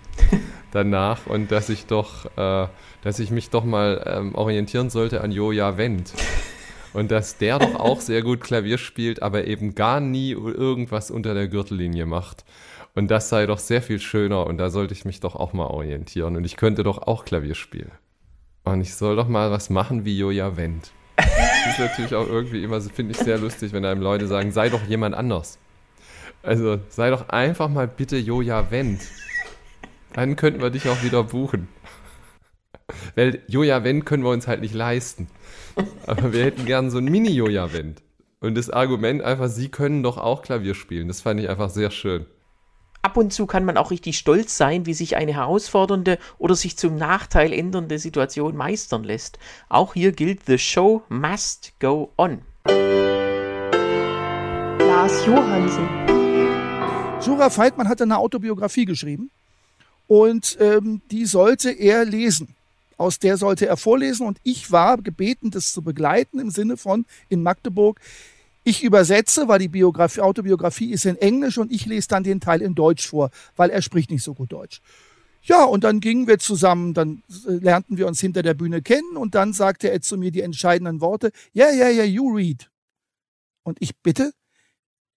danach 0.71 1.25
und 1.27 1.51
dass 1.51 1.69
ich 1.69 1.85
doch, 1.85 2.25
äh, 2.37 2.67
dass 3.01 3.19
ich 3.19 3.31
mich 3.31 3.49
doch 3.49 3.63
mal 3.63 4.03
ähm, 4.05 4.35
orientieren 4.35 4.89
sollte 4.89 5.21
an 5.21 5.31
Joja 5.31 5.77
Wendt. 5.77 6.13
Und 6.91 7.11
dass 7.11 7.37
der 7.37 7.59
doch 7.59 7.75
auch 7.75 8.01
sehr 8.01 8.23
gut 8.23 8.41
Klavier 8.41 8.79
spielt, 8.79 9.21
aber 9.21 9.45
eben 9.45 9.75
gar 9.75 9.99
nie 9.99 10.31
irgendwas 10.31 11.11
unter 11.11 11.35
der 11.35 11.47
Gürtellinie 11.47 12.07
macht. 12.07 12.43
Und 12.95 13.09
das 13.09 13.29
sei 13.29 13.45
doch 13.45 13.59
sehr 13.59 13.81
viel 13.81 13.99
schöner 13.99 14.47
und 14.47 14.57
da 14.57 14.69
sollte 14.69 14.93
ich 14.93 15.05
mich 15.05 15.19
doch 15.19 15.35
auch 15.35 15.53
mal 15.53 15.67
orientieren. 15.67 16.35
Und 16.35 16.43
ich 16.43 16.57
könnte 16.57 16.83
doch 16.83 16.99
auch 16.99 17.25
Klavier 17.25 17.55
spielen. 17.55 17.91
Und 18.63 18.81
ich 18.81 18.95
soll 18.95 19.15
doch 19.15 19.27
mal 19.27 19.51
was 19.51 19.69
machen 19.69 20.05
wie 20.05 20.17
Joja 20.17 20.57
Wendt. 20.57 20.91
Das 21.17 21.73
ist 21.73 21.79
natürlich 21.79 22.15
auch 22.15 22.27
irgendwie 22.27 22.63
immer, 22.63 22.79
finde 22.81 23.11
ich 23.11 23.17
sehr 23.17 23.37
lustig, 23.37 23.73
wenn 23.73 23.85
einem 23.85 24.01
Leute 24.01 24.27
sagen, 24.27 24.51
sei 24.51 24.69
doch 24.69 24.83
jemand 24.87 25.15
anders. 25.15 25.59
Also 26.43 26.79
sei 26.89 27.09
doch 27.09 27.29
einfach 27.29 27.69
mal 27.69 27.87
bitte 27.87 28.17
Joja 28.17 28.71
Wendt. 28.71 29.01
Dann 30.13 30.35
könnten 30.35 30.61
wir 30.61 30.69
dich 30.69 30.87
auch 30.89 31.03
wieder 31.03 31.23
buchen. 31.23 31.67
Weil 33.15 33.41
Joja 33.47 33.83
Wendt 33.83 34.05
können 34.05 34.23
wir 34.23 34.31
uns 34.31 34.47
halt 34.47 34.61
nicht 34.61 34.73
leisten. 34.73 35.27
Aber 36.07 36.33
wir 36.33 36.43
hätten 36.43 36.65
gern 36.65 36.89
so 36.89 36.97
ein 36.97 37.05
Mini-Joja 37.05 37.73
Wendt. 37.73 38.01
Und 38.39 38.55
das 38.55 38.69
Argument 38.69 39.21
einfach, 39.21 39.49
sie 39.49 39.69
können 39.69 40.01
doch 40.01 40.17
auch 40.17 40.41
Klavier 40.41 40.73
spielen. 40.73 41.07
Das 41.07 41.21
fand 41.21 41.39
ich 41.39 41.49
einfach 41.49 41.69
sehr 41.69 41.91
schön. 41.91 42.25
Ab 43.01 43.15
und 43.15 43.31
zu 43.31 43.45
kann 43.45 43.63
man 43.63 43.77
auch 43.77 43.91
richtig 43.91 44.17
stolz 44.17 44.57
sein, 44.57 44.85
wie 44.85 44.93
sich 44.93 45.15
eine 45.15 45.33
herausfordernde 45.33 46.19
oder 46.37 46.53
sich 46.55 46.75
zum 46.75 46.97
Nachteil 46.97 47.53
ändernde 47.53 47.97
Situation 47.97 48.57
meistern 48.57 49.05
lässt. 49.05 49.39
Auch 49.69 49.93
hier 49.93 50.11
gilt, 50.11 50.45
the 50.47 50.57
show 50.57 51.01
must 51.07 51.71
go 51.79 52.11
on. 52.17 52.41
Lars 54.79 55.25
Johansen. 55.25 55.87
Jura 57.25 57.49
Feitmann 57.49 57.87
hatte 57.87 58.03
eine 58.03 58.17
Autobiografie 58.17 58.83
geschrieben 58.83 59.31
und 60.07 60.57
ähm, 60.59 61.01
die 61.09 61.25
sollte 61.25 61.71
er 61.71 62.03
lesen. 62.03 62.53
Aus 62.97 63.17
der 63.17 63.37
sollte 63.37 63.65
er 63.65 63.77
vorlesen 63.77 64.27
und 64.27 64.39
ich 64.43 64.73
war 64.73 64.97
gebeten, 64.97 65.51
das 65.51 65.71
zu 65.71 65.81
begleiten 65.81 66.37
im 66.37 66.49
Sinne 66.49 66.75
von 66.75 67.05
in 67.29 67.43
Magdeburg 67.43 68.01
ich 68.63 68.83
übersetze, 68.83 69.47
weil 69.47 69.59
die 69.59 69.67
Biografie, 69.67 70.21
Autobiografie 70.21 70.91
ist 70.91 71.05
in 71.05 71.17
Englisch 71.17 71.57
und 71.57 71.71
ich 71.71 71.85
lese 71.85 72.07
dann 72.09 72.23
den 72.23 72.39
Teil 72.39 72.61
in 72.61 72.75
Deutsch 72.75 73.07
vor, 73.07 73.31
weil 73.55 73.69
er 73.69 73.81
spricht 73.81 74.11
nicht 74.11 74.23
so 74.23 74.33
gut 74.33 74.51
Deutsch. 74.51 74.81
Ja, 75.41 75.63
und 75.63 75.83
dann 75.83 76.01
gingen 76.01 76.27
wir 76.27 76.37
zusammen, 76.37 76.93
dann 76.93 77.23
äh, 77.47 77.51
lernten 77.53 77.97
wir 77.97 78.07
uns 78.07 78.19
hinter 78.19 78.41
der 78.41 78.53
Bühne 78.53 78.81
kennen 78.81 79.15
und 79.15 79.35
dann 79.35 79.53
sagte 79.53 79.89
er 79.89 80.01
zu 80.01 80.17
mir 80.17 80.31
die 80.31 80.41
entscheidenden 80.41 80.99
Worte, 81.01 81.31
ja, 81.53 81.71
ja, 81.71 81.89
ja, 81.89 82.03
you 82.03 82.29
read. 82.35 82.69
Und 83.63 83.77
ich 83.79 83.97
bitte, 83.97 84.33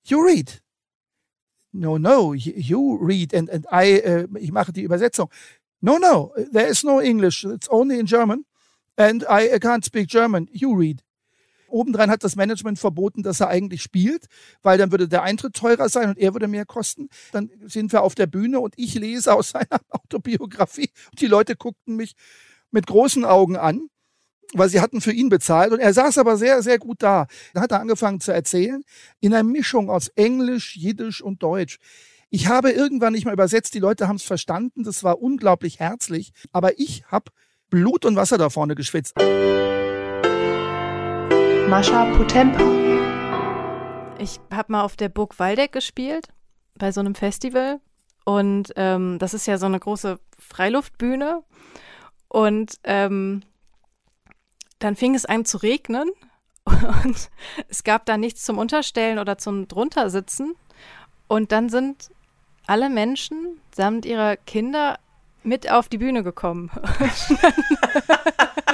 you 0.05 0.20
read. 0.20 0.62
No, 1.72 1.98
no, 1.98 2.35
you 2.35 2.98
read 3.00 3.35
and, 3.35 3.50
and 3.50 3.66
I, 3.72 3.98
äh, 3.98 4.28
ich 4.38 4.52
mache 4.52 4.72
die 4.72 4.83
Übersetzung. 4.83 5.28
No, 5.81 5.98
no, 5.98 6.33
there 6.52 6.68
is 6.68 6.85
no 6.85 7.00
English, 7.00 7.44
it's 7.44 7.68
only 7.68 7.98
in 7.98 8.07
German 8.07 8.44
and 8.96 9.24
I 9.28 9.59
can't 9.59 9.85
speak 9.85 10.09
German, 10.09 10.48
you 10.52 10.74
read. 10.74 11.02
Obendrein 11.72 12.11
hat 12.11 12.24
das 12.24 12.37
Management 12.37 12.78
verboten, 12.78 13.22
dass 13.22 13.40
er 13.40 13.48
eigentlich 13.48 13.82
spielt, 13.82 14.26
weil 14.62 14.78
dann 14.78 14.90
würde 14.90 15.08
der 15.08 15.22
Eintritt 15.22 15.54
teurer 15.54 15.88
sein 15.88 16.11
und 16.11 16.18
er 16.18 16.35
würde 16.35 16.48
mehr 16.48 16.66
kosten. 16.66 17.08
Dann 17.32 17.50
sind 17.66 17.92
wir 17.92 18.02
auf 18.02 18.14
der 18.14 18.26
Bühne 18.26 18.61
und 18.61 18.74
ich 18.76 18.94
lese 18.94 19.35
aus 19.35 19.48
seiner 19.50 19.80
Autobiografie 19.90 20.90
und 21.11 21.20
die 21.20 21.26
Leute 21.26 21.56
guckten 21.56 21.96
mich 21.96 22.14
mit 22.70 22.87
großen 22.87 23.24
Augen 23.24 23.56
an 23.56 23.88
weil 24.54 24.68
sie 24.68 24.80
hatten 24.80 25.00
für 25.00 25.12
ihn 25.12 25.30
bezahlt 25.30 25.72
und 25.72 25.78
er 25.78 25.94
saß 25.94 26.18
aber 26.18 26.37
sehr, 26.37 26.62
sehr 26.62 26.78
gut 26.78 27.02
da. 27.02 27.26
Dann 27.54 27.62
hat 27.62 27.72
er 27.72 27.80
angefangen 27.80 28.20
zu 28.20 28.32
erzählen 28.32 28.82
in 29.20 29.32
einer 29.32 29.42
Mischung 29.42 29.88
aus 29.88 30.08
Englisch, 30.08 30.76
Jiddisch 30.76 31.22
und 31.22 31.42
Deutsch. 31.42 31.78
Ich 32.28 32.48
habe 32.48 32.70
irgendwann 32.70 33.12
nicht 33.12 33.24
mal 33.24 33.32
übersetzt, 33.35 33.74
die 33.74 33.78
Leute 33.78 34.08
haben 34.08 34.16
es 34.16 34.22
verstanden, 34.22 34.85
das 34.85 35.04
war 35.04 35.20
unglaublich 35.20 35.80
herzlich, 35.80 36.32
aber 36.50 36.78
ich 36.78 37.04
habe 37.06 37.30
Blut 37.68 38.04
und 38.04 38.16
Wasser 38.16 38.38
da 38.38 38.50
vorne 38.50 38.74
geschwitzt. 38.74 39.14
Mascha 41.72 42.04
Potempa. 42.04 42.61
Ich 44.18 44.40
habe 44.52 44.72
mal 44.72 44.82
auf 44.82 44.94
der 44.94 45.08
Burg 45.08 45.38
Waldeck 45.38 45.72
gespielt, 45.72 46.28
bei 46.74 46.92
so 46.92 47.00
einem 47.00 47.14
Festival. 47.14 47.80
Und 48.26 48.74
ähm, 48.76 49.18
das 49.18 49.32
ist 49.32 49.46
ja 49.46 49.56
so 49.56 49.64
eine 49.64 49.80
große 49.80 50.20
Freiluftbühne. 50.38 51.42
Und 52.28 52.78
ähm, 52.85 53.42
dann 54.80 54.96
fing 54.96 55.14
es 55.14 55.24
an 55.24 55.46
zu 55.46 55.56
regnen. 55.56 56.11
Und 56.66 57.30
es 57.70 57.85
gab 57.85 58.04
da 58.04 58.18
nichts 58.18 58.44
zum 58.44 58.58
Unterstellen 58.58 59.18
oder 59.18 59.38
zum 59.38 59.66
Druntersitzen. 59.66 60.54
Und 61.26 61.52
dann 61.52 61.70
sind 61.70 62.11
alle 62.66 62.90
Menschen 62.90 63.62
samt 63.74 64.04
ihrer 64.04 64.37
Kinder 64.37 64.98
mit 65.42 65.72
auf 65.72 65.88
die 65.88 65.96
Bühne 65.96 66.22
gekommen. 66.22 66.70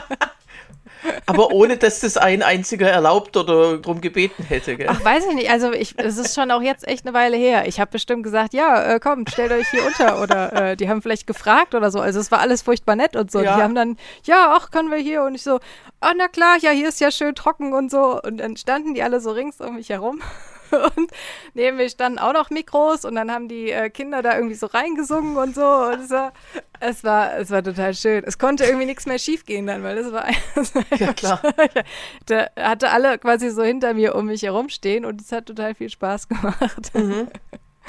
Aber 1.28 1.50
ohne, 1.52 1.76
dass 1.76 2.00
das 2.00 2.16
ein 2.16 2.42
einziger 2.42 2.88
erlaubt 2.88 3.36
oder 3.36 3.76
drum 3.76 4.00
gebeten 4.00 4.44
hätte. 4.44 4.76
Gell? 4.76 4.86
Ach, 4.90 5.04
weiß 5.04 5.26
ich 5.28 5.34
nicht. 5.34 5.50
Also 5.50 5.72
ich, 5.72 5.94
es 5.98 6.16
ist 6.16 6.34
schon 6.34 6.50
auch 6.50 6.62
jetzt 6.62 6.88
echt 6.88 7.06
eine 7.06 7.14
Weile 7.14 7.36
her. 7.36 7.66
Ich 7.66 7.80
habe 7.80 7.90
bestimmt 7.90 8.22
gesagt, 8.22 8.54
ja, 8.54 8.94
äh, 8.94 8.98
kommt, 8.98 9.30
stellt 9.30 9.52
euch 9.52 9.68
hier 9.68 9.84
unter. 9.86 10.22
Oder 10.22 10.70
äh, 10.70 10.76
die 10.76 10.88
haben 10.88 11.02
vielleicht 11.02 11.26
gefragt 11.26 11.74
oder 11.74 11.90
so. 11.90 12.00
Also 12.00 12.18
es 12.18 12.30
war 12.30 12.40
alles 12.40 12.62
furchtbar 12.62 12.96
nett 12.96 13.14
und 13.14 13.30
so. 13.30 13.42
Ja. 13.42 13.56
Die 13.56 13.62
haben 13.62 13.74
dann, 13.74 13.98
ja, 14.24 14.54
ach, 14.56 14.70
können 14.70 14.90
wir 14.90 14.96
hier? 14.96 15.22
Und 15.22 15.34
ich 15.34 15.42
so, 15.42 15.60
ah, 16.00 16.12
na 16.16 16.28
klar, 16.28 16.56
ja, 16.60 16.70
hier 16.70 16.88
ist 16.88 17.00
ja 17.00 17.10
schön 17.10 17.34
trocken 17.34 17.74
und 17.74 17.90
so. 17.90 18.20
Und 18.22 18.38
dann 18.38 18.56
standen 18.56 18.94
die 18.94 19.02
alle 19.02 19.20
so 19.20 19.30
rings 19.30 19.60
um 19.60 19.74
mich 19.74 19.90
herum. 19.90 20.22
und 20.96 21.10
neben 21.54 21.76
mir 21.76 21.88
standen 21.88 22.18
auch 22.18 22.32
noch 22.32 22.50
Mikros 22.50 23.04
und 23.04 23.14
dann 23.14 23.30
haben 23.30 23.48
die 23.48 23.70
äh, 23.70 23.90
Kinder 23.90 24.22
da 24.22 24.34
irgendwie 24.34 24.54
so 24.54 24.66
reingesungen 24.66 25.36
und 25.36 25.54
so. 25.54 25.64
Und 25.64 26.00
es 26.00 26.10
war, 26.10 26.32
es 26.80 27.04
war, 27.04 27.36
es 27.36 27.50
war 27.50 27.62
total 27.62 27.94
schön. 27.94 28.22
Es 28.24 28.38
konnte 28.38 28.64
irgendwie 28.64 28.86
nichts 28.86 29.06
mehr 29.06 29.18
schiefgehen 29.18 29.66
dann, 29.66 29.82
weil 29.82 29.96
das 29.96 30.12
war, 30.12 30.26
das 30.54 30.74
war 30.74 30.84
ja 30.98 31.12
klar. 31.12 31.40
da 32.26 32.46
hatte 32.56 32.90
alle 32.90 33.18
quasi 33.18 33.50
so 33.50 33.62
hinter 33.62 33.94
mir 33.94 34.14
um 34.14 34.26
mich 34.26 34.42
herumstehen 34.42 35.04
und 35.04 35.20
es 35.20 35.32
hat 35.32 35.46
total 35.46 35.74
viel 35.74 35.90
Spaß 35.90 36.28
gemacht. 36.28 36.94
Mhm. 36.94 37.28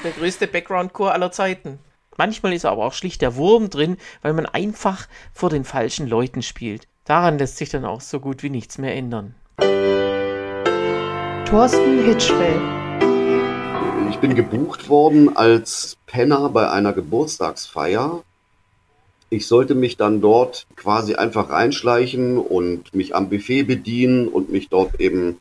Der 0.04 0.12
größte 0.12 0.46
Background-Chor 0.46 1.12
aller 1.12 1.30
Zeiten. 1.30 1.78
Manchmal 2.16 2.52
ist 2.52 2.64
aber 2.64 2.84
auch 2.84 2.92
schlicht 2.92 3.22
der 3.22 3.36
Wurm 3.36 3.70
drin, 3.70 3.96
weil 4.22 4.32
man 4.32 4.46
einfach 4.46 5.08
vor 5.32 5.50
den 5.50 5.64
falschen 5.64 6.06
Leuten 6.06 6.42
spielt. 6.42 6.86
Daran 7.04 7.38
lässt 7.38 7.56
sich 7.56 7.70
dann 7.70 7.84
auch 7.84 8.00
so 8.00 8.20
gut 8.20 8.42
wie 8.42 8.50
nichts 8.50 8.78
mehr 8.78 8.94
ändern. 8.94 9.34
Thorsten 11.50 12.04
Hitschfeld. 12.04 12.60
Ich 14.08 14.18
bin 14.18 14.36
gebucht 14.36 14.88
worden 14.88 15.36
als 15.36 15.96
Penner 16.06 16.48
bei 16.48 16.70
einer 16.70 16.92
Geburtstagsfeier. 16.92 18.22
Ich 19.30 19.48
sollte 19.48 19.74
mich 19.74 19.96
dann 19.96 20.20
dort 20.20 20.68
quasi 20.76 21.16
einfach 21.16 21.50
reinschleichen 21.50 22.38
und 22.38 22.94
mich 22.94 23.16
am 23.16 23.30
Buffet 23.30 23.64
bedienen 23.64 24.28
und 24.28 24.52
mich 24.52 24.68
dort 24.68 25.00
eben 25.00 25.40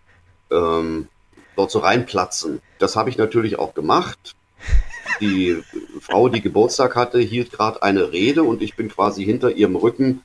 ähm, 0.49 1.09
dort 1.55 1.69
so 1.69 1.77
reinplatzen. 1.77 2.59
Das 2.79 2.95
habe 2.95 3.11
ich 3.11 3.19
natürlich 3.19 3.59
auch 3.59 3.75
gemacht. 3.75 4.35
Die 5.21 5.61
Frau, 6.01 6.27
die 6.27 6.41
Geburtstag 6.41 6.95
hatte, 6.95 7.19
hielt 7.19 7.51
gerade 7.51 7.83
eine 7.83 8.11
Rede 8.11 8.41
und 8.41 8.63
ich 8.63 8.75
bin 8.75 8.89
quasi 8.89 9.23
hinter 9.23 9.51
ihrem 9.51 9.75
Rücken 9.75 10.23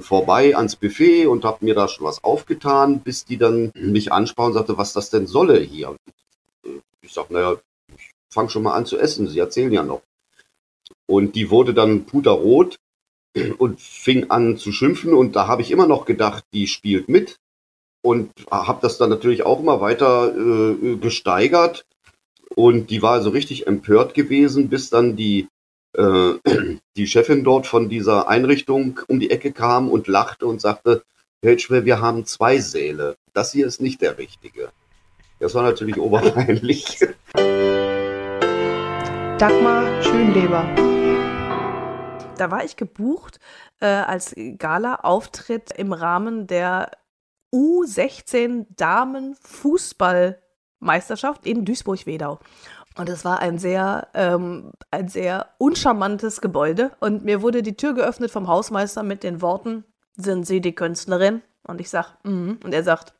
vorbei 0.00 0.56
ans 0.56 0.76
Buffet 0.76 1.26
und 1.26 1.44
habe 1.44 1.64
mir 1.64 1.74
da 1.74 1.88
schon 1.88 2.06
was 2.06 2.22
aufgetan, 2.22 3.00
bis 3.00 3.24
die 3.24 3.38
dann 3.38 3.72
mich 3.74 4.12
ansprach 4.12 4.46
und 4.46 4.52
sagte, 4.52 4.78
was 4.78 4.92
das 4.92 5.10
denn 5.10 5.26
solle 5.26 5.58
hier. 5.58 5.96
Ich 7.02 7.12
sag, 7.12 7.30
naja, 7.30 7.56
ich 7.96 8.10
fange 8.32 8.50
schon 8.50 8.62
mal 8.62 8.74
an 8.74 8.86
zu 8.86 8.98
essen, 8.98 9.28
Sie 9.28 9.38
erzählen 9.38 9.72
ja 9.72 9.82
noch. 9.82 10.02
Und 11.06 11.34
die 11.34 11.50
wurde 11.50 11.74
dann 11.74 12.04
puterrot 12.04 12.76
und 13.58 13.80
fing 13.80 14.30
an 14.30 14.56
zu 14.56 14.72
schimpfen 14.72 15.14
und 15.14 15.36
da 15.36 15.46
habe 15.46 15.62
ich 15.62 15.70
immer 15.70 15.86
noch 15.86 16.04
gedacht, 16.04 16.44
die 16.52 16.66
spielt 16.66 17.08
mit 17.08 17.36
und 18.02 18.30
habe 18.50 18.80
das 18.82 18.98
dann 18.98 19.10
natürlich 19.10 19.44
auch 19.44 19.60
immer 19.60 19.80
weiter 19.80 20.34
äh, 20.34 20.96
gesteigert 20.96 21.84
und 22.54 22.90
die 22.90 23.02
war 23.02 23.12
also 23.12 23.30
richtig 23.30 23.66
empört 23.66 24.14
gewesen, 24.14 24.68
bis 24.68 24.90
dann 24.90 25.16
die 25.16 25.42
äh, 25.42 25.46
die 26.96 27.06
Chefin 27.06 27.44
dort 27.44 27.66
von 27.66 27.88
dieser 27.88 28.28
Einrichtung 28.28 29.00
um 29.08 29.20
die 29.20 29.30
Ecke 29.30 29.52
kam 29.52 29.88
und 29.88 30.06
lachte 30.06 30.46
und 30.46 30.60
sagte, 30.60 31.02
Hitchwell, 31.42 31.86
wir 31.86 32.00
haben 32.00 32.26
zwei 32.26 32.58
Säle. 32.58 33.16
Das 33.32 33.52
hier 33.52 33.66
ist 33.66 33.80
nicht 33.80 34.02
der 34.02 34.18
richtige. 34.18 34.68
Das 35.38 35.54
war 35.54 35.62
natürlich 35.62 35.98
oberpeinlich. 35.98 36.98
Dagmar 39.38 40.02
Schönleber. 40.02 40.68
Da 42.36 42.50
war 42.50 42.62
ich 42.62 42.76
gebucht 42.76 43.40
äh, 43.80 43.86
als 43.86 44.34
Gala-Auftritt 44.58 45.72
im 45.72 45.94
Rahmen 45.94 46.46
der 46.46 46.90
U16 47.54 48.66
Damen 48.76 49.34
Fußballmeisterschaft 49.42 51.46
in 51.46 51.64
Duisburg-Wedau. 51.64 52.38
Und 53.00 53.08
es 53.08 53.24
war 53.24 53.38
ein 53.38 53.56
sehr, 53.56 54.08
ähm, 54.12 54.72
ein 54.90 55.08
sehr 55.08 55.48
uncharmantes 55.56 56.42
Gebäude. 56.42 56.90
Und 57.00 57.24
mir 57.24 57.40
wurde 57.40 57.62
die 57.62 57.74
Tür 57.74 57.94
geöffnet 57.94 58.30
vom 58.30 58.46
Hausmeister 58.46 59.02
mit 59.02 59.22
den 59.22 59.40
Worten, 59.40 59.84
sind 60.16 60.46
Sie 60.46 60.60
die 60.60 60.74
Künstlerin? 60.74 61.40
Und 61.62 61.80
ich 61.80 61.88
sag, 61.88 62.18
mhm. 62.24 62.58
Und 62.62 62.74
er 62.74 62.82
sagt, 62.82 63.14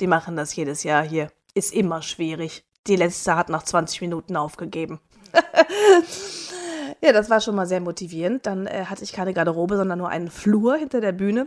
die 0.00 0.08
machen 0.08 0.34
das 0.34 0.56
jedes 0.56 0.82
Jahr 0.82 1.04
hier. 1.04 1.30
Ist 1.54 1.72
immer 1.72 2.02
schwierig. 2.02 2.64
Die 2.88 2.96
letzte 2.96 3.36
hat 3.36 3.50
nach 3.50 3.62
20 3.62 4.00
Minuten 4.00 4.36
aufgegeben. 4.36 4.98
ja, 7.00 7.12
das 7.12 7.30
war 7.30 7.40
schon 7.40 7.54
mal 7.54 7.66
sehr 7.66 7.80
motivierend. 7.80 8.46
Dann 8.46 8.66
äh, 8.66 8.86
hatte 8.86 9.04
ich 9.04 9.12
keine 9.12 9.32
Garderobe, 9.32 9.76
sondern 9.76 10.00
nur 10.00 10.08
einen 10.08 10.32
Flur 10.32 10.74
hinter 10.74 11.00
der 11.00 11.12
Bühne 11.12 11.46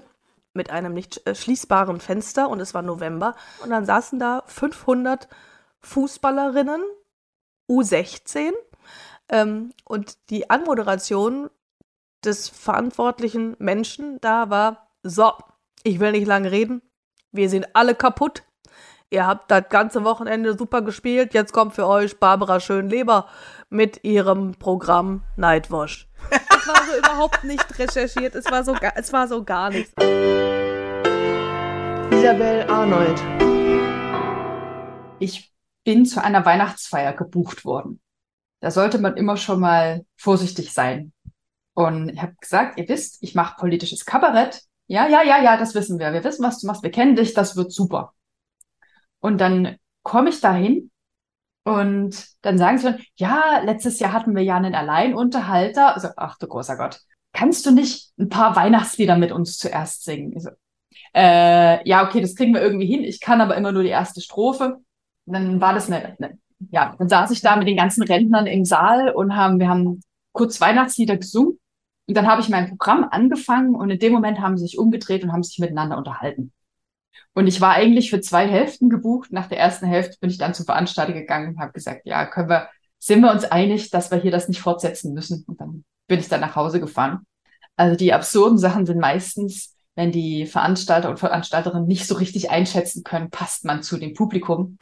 mit 0.53 0.69
einem 0.69 0.93
nicht 0.93 1.27
äh, 1.27 1.35
schließbaren 1.35 1.99
Fenster 1.99 2.47
und 2.47 2.61
es 2.61 2.73
war 2.73 2.81
November. 2.81 3.35
Und 3.61 3.71
dann 3.71 3.85
saßen 3.85 4.19
da 4.19 4.43
500 4.47 5.27
Fußballerinnen, 5.81 6.81
U16. 7.69 8.51
Ähm, 9.29 9.73
und 9.85 10.17
die 10.29 10.49
Anmoderation 10.49 11.49
des 12.23 12.49
verantwortlichen 12.49 13.55
Menschen 13.59 14.19
da 14.21 14.49
war, 14.49 14.87
so, 15.03 15.33
ich 15.83 15.99
will 15.99 16.11
nicht 16.11 16.27
lange 16.27 16.51
reden, 16.51 16.81
wir 17.31 17.49
sind 17.49 17.75
alle 17.75 17.95
kaputt. 17.95 18.43
Ihr 19.09 19.27
habt 19.27 19.51
das 19.51 19.65
ganze 19.69 20.03
Wochenende 20.03 20.57
super 20.57 20.81
gespielt. 20.81 21.33
Jetzt 21.33 21.53
kommt 21.53 21.75
für 21.75 21.87
euch 21.87 22.19
Barbara 22.19 22.59
Schönleber 22.59 23.27
mit 23.69 24.03
ihrem 24.03 24.55
Programm 24.55 25.23
Nightwash. 25.35 26.09
Es 26.31 26.67
war 26.67 26.83
so 26.89 26.97
überhaupt 26.97 27.43
nicht 27.43 27.77
recherchiert. 27.77 28.35
Es 28.35 28.49
war 28.49 28.63
so, 28.63 28.75
es 28.95 29.11
war 29.11 29.27
so 29.27 29.43
gar 29.43 29.69
nichts. 29.69 29.91
Isabel 32.11 32.65
Arnold. 32.69 33.21
Ich 35.19 35.52
bin 35.83 36.05
zu 36.05 36.23
einer 36.23 36.45
Weihnachtsfeier 36.45 37.13
gebucht 37.13 37.65
worden. 37.65 38.01
Da 38.59 38.71
sollte 38.71 38.99
man 38.99 39.17
immer 39.17 39.37
schon 39.37 39.59
mal 39.59 40.05
vorsichtig 40.15 40.73
sein. 40.73 41.11
Und 41.73 42.09
ich 42.09 42.21
habe 42.21 42.35
gesagt, 42.39 42.79
ihr 42.79 42.87
wisst, 42.87 43.17
ich 43.21 43.35
mache 43.35 43.59
politisches 43.59 44.05
Kabarett. 44.05 44.61
Ja, 44.87 45.07
ja, 45.07 45.23
ja, 45.23 45.41
ja, 45.41 45.57
das 45.57 45.75
wissen 45.75 45.99
wir. 45.99 46.13
Wir 46.13 46.23
wissen, 46.23 46.43
was 46.43 46.59
du 46.59 46.67
machst. 46.67 46.83
Wir 46.83 46.91
kennen 46.91 47.15
dich. 47.15 47.33
Das 47.33 47.55
wird 47.55 47.71
super. 47.71 48.13
Und 49.19 49.39
dann 49.39 49.77
komme 50.03 50.29
ich 50.29 50.39
dahin 50.39 50.91
und 51.63 52.27
dann 52.41 52.57
sagen 52.57 52.77
sie, 52.77 52.95
ja, 53.15 53.61
letztes 53.63 53.99
Jahr 53.99 54.11
hatten 54.11 54.35
wir 54.35 54.43
ja 54.43 54.57
einen 54.57 54.75
Alleinunterhalter. 54.75 55.95
Also, 55.95 56.09
ach 56.17 56.37
du 56.37 56.47
großer 56.47 56.77
Gott, 56.77 56.99
kannst 57.31 57.65
du 57.65 57.71
nicht 57.71 58.11
ein 58.19 58.29
paar 58.29 58.55
Weihnachtslieder 58.55 59.17
mit 59.17 59.31
uns 59.31 59.57
zuerst 59.57 60.03
singen? 60.03 60.39
So, 60.39 60.49
äh, 61.15 61.87
ja, 61.87 62.05
okay, 62.05 62.21
das 62.21 62.35
kriegen 62.35 62.53
wir 62.53 62.61
irgendwie 62.61 62.87
hin. 62.87 63.03
Ich 63.03 63.21
kann 63.21 63.41
aber 63.41 63.55
immer 63.55 63.71
nur 63.71 63.83
die 63.83 63.89
erste 63.89 64.21
Strophe. 64.21 64.77
Dann 65.25 65.61
war 65.61 65.73
das 65.73 65.87
eine, 65.87 66.15
eine, 66.17 66.37
ja, 66.71 66.95
dann 66.97 67.09
saß 67.09 67.31
ich 67.31 67.41
da 67.41 67.55
mit 67.55 67.67
den 67.67 67.77
ganzen 67.77 68.03
Rentnern 68.03 68.47
im 68.47 68.65
Saal 68.65 69.09
und 69.09 69.35
haben, 69.35 69.59
wir 69.59 69.69
haben 69.69 70.01
kurz 70.31 70.59
Weihnachtslieder 70.59 71.17
gesungen. 71.17 71.59
Und 72.07 72.17
dann 72.17 72.27
habe 72.27 72.41
ich 72.41 72.49
mein 72.49 72.67
Programm 72.67 73.07
angefangen 73.09 73.75
und 73.75 73.89
in 73.89 73.99
dem 73.99 74.11
Moment 74.11 74.41
haben 74.41 74.57
sie 74.57 74.65
sich 74.65 74.77
umgedreht 74.77 75.23
und 75.23 75.31
haben 75.31 75.43
sich 75.43 75.59
miteinander 75.59 75.97
unterhalten. 75.97 76.51
Und 77.33 77.47
ich 77.47 77.61
war 77.61 77.73
eigentlich 77.73 78.09
für 78.09 78.21
zwei 78.21 78.47
Hälften 78.47 78.89
gebucht. 78.89 79.31
Nach 79.31 79.47
der 79.47 79.59
ersten 79.59 79.87
Hälfte 79.87 80.17
bin 80.19 80.29
ich 80.29 80.37
dann 80.37 80.53
zum 80.53 80.65
Veranstalter 80.65 81.13
gegangen 81.13 81.53
und 81.53 81.59
habe 81.59 81.71
gesagt, 81.71 82.01
ja, 82.05 82.25
können 82.25 82.49
wir, 82.49 82.69
sind 82.99 83.21
wir 83.21 83.31
uns 83.31 83.45
einig, 83.45 83.89
dass 83.89 84.11
wir 84.11 84.19
hier 84.19 84.31
das 84.31 84.47
nicht 84.47 84.59
fortsetzen 84.59 85.13
müssen? 85.13 85.43
Und 85.47 85.59
dann 85.59 85.83
bin 86.07 86.19
ich 86.19 86.29
dann 86.29 86.41
nach 86.41 86.55
Hause 86.55 86.79
gefahren. 86.79 87.25
Also 87.75 87.95
die 87.95 88.13
absurden 88.13 88.57
Sachen 88.57 88.85
sind 88.85 88.99
meistens, 88.99 89.75
wenn 89.95 90.11
die 90.11 90.47
Veranstalter 90.47 91.09
und 91.09 91.19
Veranstalterinnen 91.19 91.87
nicht 91.87 92.07
so 92.07 92.15
richtig 92.15 92.49
einschätzen 92.49 93.03
können, 93.03 93.29
passt 93.29 93.63
man 93.63 93.83
zu 93.83 93.97
dem 93.97 94.15
Publikum. 94.15 94.75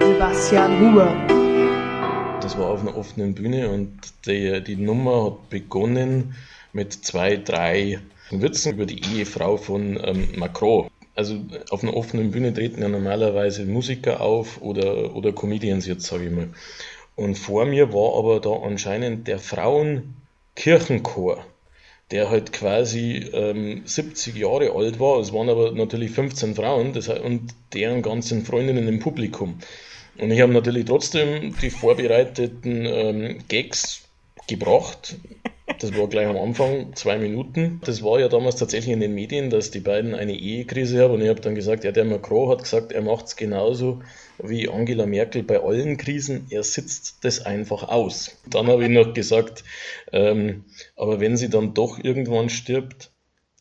Sebastian 0.00 0.80
Huber. 0.80 1.14
Das 2.40 2.58
war 2.58 2.66
auf 2.66 2.80
einer 2.80 2.96
offenen 2.96 3.34
Bühne 3.34 3.68
und 3.68 3.92
die, 4.26 4.64
die 4.64 4.74
Nummer 4.76 5.26
hat 5.26 5.50
begonnen 5.50 6.34
mit 6.72 6.92
zwei, 6.92 7.36
drei 7.36 8.00
Witzen 8.30 8.72
über 8.74 8.86
die 8.86 9.00
Ehefrau 9.14 9.56
von 9.56 9.96
ähm, 10.02 10.30
Macron. 10.36 10.88
Also 11.14 11.38
auf 11.70 11.84
einer 11.84 11.96
offenen 11.96 12.32
Bühne 12.32 12.52
treten 12.52 12.82
ja 12.82 12.88
normalerweise 12.88 13.64
Musiker 13.64 14.20
auf 14.20 14.60
oder, 14.60 15.14
oder 15.14 15.30
Comedians 15.32 15.86
jetzt, 15.86 16.06
sage 16.06 16.24
ich 16.26 16.32
mal. 16.32 16.48
Und 17.14 17.36
vor 17.36 17.64
mir 17.64 17.92
war 17.92 18.18
aber 18.18 18.40
da 18.40 18.54
anscheinend 18.64 19.28
der 19.28 19.38
Frauenkirchenchor, 19.40 21.44
der 22.10 22.30
halt 22.30 22.52
quasi 22.52 23.28
ähm, 23.32 23.82
70 23.84 24.34
Jahre 24.36 24.72
alt 24.72 24.98
war. 24.98 25.18
Es 25.20 25.32
waren 25.32 25.48
aber 25.48 25.72
natürlich 25.72 26.12
15 26.12 26.54
Frauen 26.54 26.92
das, 26.92 27.08
und 27.08 27.54
deren 27.74 28.02
ganzen 28.02 28.44
Freundinnen 28.44 28.88
im 28.88 29.00
Publikum. 29.00 29.58
Und 30.18 30.30
ich 30.30 30.40
habe 30.40 30.52
natürlich 30.52 30.86
trotzdem 30.86 31.54
die 31.60 31.70
vorbereiteten 31.70 32.86
ähm, 32.86 33.38
Gags 33.48 34.02
gebracht. 34.46 35.16
Das 35.80 35.96
war 35.96 36.08
gleich 36.08 36.26
am 36.26 36.36
Anfang, 36.36 36.94
zwei 36.96 37.18
Minuten. 37.18 37.80
Das 37.84 38.02
war 38.02 38.18
ja 38.18 38.28
damals 38.28 38.56
tatsächlich 38.56 38.92
in 38.92 39.00
den 39.00 39.14
Medien, 39.14 39.48
dass 39.48 39.70
die 39.70 39.78
beiden 39.78 40.14
eine 40.14 40.34
Ehekrise 40.34 41.02
haben. 41.02 41.14
Und 41.14 41.22
ich 41.22 41.28
habe 41.28 41.40
dann 41.40 41.54
gesagt, 41.54 41.84
ja, 41.84 41.92
der 41.92 42.04
Macron 42.04 42.50
hat 42.50 42.64
gesagt, 42.64 42.90
er 42.90 43.02
macht 43.02 43.26
es 43.26 43.36
genauso 43.36 44.00
wie 44.42 44.68
Angela 44.68 45.06
Merkel 45.06 45.44
bei 45.44 45.60
allen 45.60 45.96
Krisen. 45.96 46.46
Er 46.50 46.64
sitzt 46.64 47.18
das 47.22 47.46
einfach 47.46 47.88
aus. 47.88 48.36
Dann 48.46 48.66
habe 48.66 48.84
ich 48.84 48.90
noch 48.90 49.14
gesagt, 49.14 49.62
ähm, 50.12 50.64
aber 50.96 51.20
wenn 51.20 51.36
sie 51.36 51.48
dann 51.48 51.74
doch 51.74 52.02
irgendwann 52.02 52.48
stirbt, 52.48 53.12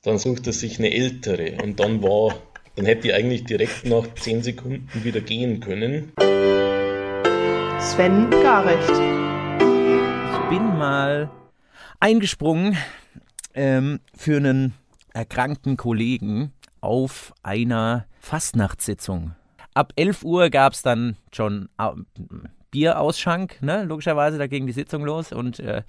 dann 0.03 0.17
sucht 0.17 0.47
er 0.47 0.53
sich 0.53 0.80
eine 0.80 0.91
ältere. 0.93 1.58
Und 1.63 1.80
dann 1.80 2.01
war, 2.01 2.36
dann 2.75 2.86
hätte 2.86 3.10
ich 3.10 3.13
eigentlich 3.13 3.43
direkt 3.43 3.86
nach 3.86 4.08
zehn 4.15 4.41
Sekunden 4.41 4.89
wieder 5.03 5.21
gehen 5.21 5.60
können. 5.60 6.13
Sven 7.80 8.32
Garecht. 8.32 8.89
Ich 10.32 10.49
bin 10.49 10.65
mal 10.77 11.30
eingesprungen 11.99 12.77
ähm, 13.53 13.99
für 14.15 14.38
einen 14.38 14.73
erkrankten 15.13 15.77
Kollegen 15.77 16.53
auf 16.81 17.33
einer 17.43 18.05
Fastnachtssitzung. 18.19 19.36
Ab 19.73 19.93
11 19.95 20.23
Uhr 20.23 20.49
gab 20.49 20.73
es 20.73 20.81
dann 20.81 21.17
schon 21.31 21.69
äh, 21.77 21.89
Bierausschank, 22.71 23.62
ne? 23.62 23.83
logischerweise, 23.83 24.38
da 24.38 24.47
ging 24.47 24.67
die 24.67 24.73
Sitzung 24.73 25.03
los 25.03 25.31
und 25.31 25.60
äh, 25.60 25.83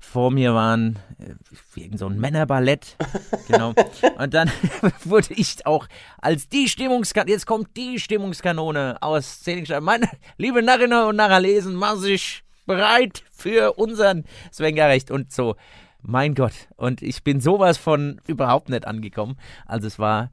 vor 0.00 0.30
mir 0.30 0.54
waren 0.54 0.98
äh, 1.18 1.34
irgend 1.80 1.98
so 1.98 2.06
ein 2.06 2.20
Männerballett, 2.20 2.96
genau. 3.48 3.74
Und 4.18 4.34
dann 4.34 4.50
wurde 5.04 5.34
ich 5.34 5.66
auch 5.66 5.86
als 6.20 6.48
die 6.48 6.68
Stimmungskanone, 6.68 7.32
jetzt 7.32 7.46
kommt 7.46 7.76
die 7.76 7.98
Stimmungskanone 7.98 8.98
aus 9.00 9.40
Szenenstein. 9.40 9.82
Meine 9.82 10.08
liebe 10.36 10.62
Narrinnen 10.62 11.04
und 11.04 11.16
Narrer 11.16 11.40
lesen, 11.40 11.82
sich 11.96 12.43
bereit 12.66 13.24
für 13.32 13.74
unseren 13.74 14.24
Sven 14.50 14.74
Gerecht 14.74 15.10
und 15.10 15.32
so. 15.32 15.56
Mein 16.02 16.34
Gott. 16.34 16.52
Und 16.76 17.02
ich 17.02 17.24
bin 17.24 17.40
sowas 17.40 17.78
von 17.78 18.20
überhaupt 18.26 18.68
nicht 18.68 18.86
angekommen. 18.86 19.36
Also 19.66 19.86
es 19.86 19.98
war 19.98 20.30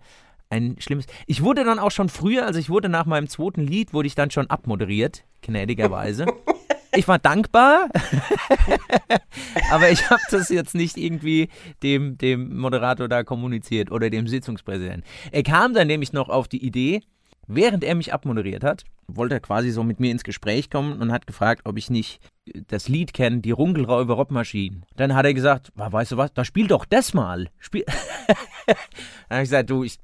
ein 0.50 0.76
schlimmes. 0.80 1.06
Ich 1.28 1.44
wurde 1.44 1.64
dann 1.64 1.80
auch 1.80 1.92
schon 1.92 2.10
früher, 2.10 2.46
also 2.46 2.60
ich 2.60 2.70
wurde 2.70 2.90
nach 2.90 3.06
meinem 3.06 3.30
zweiten 3.30 3.62
Lied, 3.62 3.94
wurde 3.94 4.08
ich 4.08 4.16
dann 4.16 4.32
schon 4.32 4.50
abmoderiert, 4.50 5.24
gnädigerweise. 5.42 6.26
Ich 6.94 7.08
war 7.08 7.20
dankbar, 7.20 7.88
aber 9.72 9.92
ich 9.92 10.10
habe 10.10 10.22
das 10.30 10.50
jetzt 10.50 10.76
nicht 10.76 10.98
irgendwie 10.98 11.48
dem, 11.84 12.18
dem 12.18 12.58
Moderator 12.58 13.08
da 13.08 13.24
kommuniziert 13.24 13.92
oder 13.92 14.10
dem 14.10 14.28
Sitzungspräsidenten. 14.28 15.06
Er 15.32 15.44
kam 15.44 15.74
dann 15.74 15.88
nämlich 15.88 16.12
noch 16.12 16.28
auf 16.28 16.50
die 16.50 16.62
Idee, 16.66 17.02
während 17.48 17.84
er 17.84 17.96
mich 17.96 18.14
abmoderiert 18.14 18.64
hat, 18.64 18.84
wollte 19.08 19.36
er 19.36 19.40
quasi 19.42 19.72
so 19.72 19.84
mit 19.84 20.00
mir 20.00 20.12
ins 20.12 20.24
Gespräch 20.24 20.70
kommen 20.70 21.02
und 21.02 21.12
hat 21.12 21.28
gefragt, 21.28 21.64
ob 21.66 21.78
ich 21.78 21.90
nicht 21.90 22.22
das 22.68 22.88
Lied 22.88 23.14
kenne, 23.14 23.40
die 23.40 23.52
Runkelräuber 23.52 24.14
Robmaschinen. 24.16 24.86
Dann 24.96 25.14
hat 25.14 25.26
er 25.26 25.34
gesagt, 25.34 25.72
weißt 25.76 26.14
du 26.14 26.18
was, 26.18 26.34
da 26.34 26.46
spiel 26.46 26.68
doch 26.68 26.86
das 26.86 27.14
mal. 27.14 27.50
Spiel 27.60 27.84
dann 28.68 28.76
habe 29.30 29.44
ich 29.44 29.50
gesagt, 29.50 29.70
du, 29.70 29.84
ich 29.84 29.98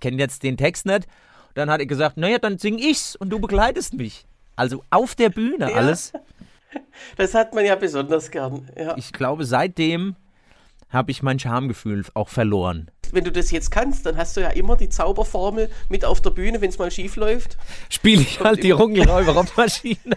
kenne 0.00 0.18
jetzt 0.18 0.42
den 0.42 0.56
Text 0.56 0.86
nicht. 0.86 1.06
Dann 1.54 1.70
hat 1.70 1.80
er 1.80 1.86
gesagt, 1.86 2.16
naja, 2.18 2.38
dann 2.38 2.58
sing 2.58 2.78
ich's 2.78 3.16
und 3.16 3.30
du 3.30 3.38
begleitest 3.40 3.94
mich. 3.94 4.26
Also 4.54 4.82
auf 4.90 5.14
der 5.14 5.30
Bühne 5.30 5.70
Ja. 5.70 5.76
alles. 5.76 6.12
Das 7.16 7.32
hat 7.32 7.54
man 7.54 7.64
ja 7.64 7.74
besonders 7.74 8.30
gern. 8.30 8.68
Ja. 8.76 8.94
Ich 8.98 9.12
glaube, 9.14 9.46
seitdem 9.46 10.14
habe 10.90 11.10
ich 11.10 11.22
mein 11.22 11.38
Schamgefühl 11.38 12.04
auch 12.12 12.28
verloren. 12.28 12.90
Wenn 13.16 13.24
du 13.24 13.32
das 13.32 13.50
jetzt 13.50 13.70
kannst, 13.70 14.04
dann 14.04 14.18
hast 14.18 14.36
du 14.36 14.42
ja 14.42 14.50
immer 14.50 14.76
die 14.76 14.90
Zauberformel 14.90 15.70
mit 15.88 16.04
auf 16.04 16.20
der 16.20 16.28
Bühne, 16.28 16.60
wenn 16.60 16.68
es 16.68 16.78
mal 16.78 16.90
schief 16.90 17.16
läuft. 17.16 17.56
Spiele 17.88 18.20
ich 18.20 18.40
halt 18.40 18.62
die 18.62 18.72
Runkelräuber 18.72 19.32
Robmaschinen. 19.32 20.14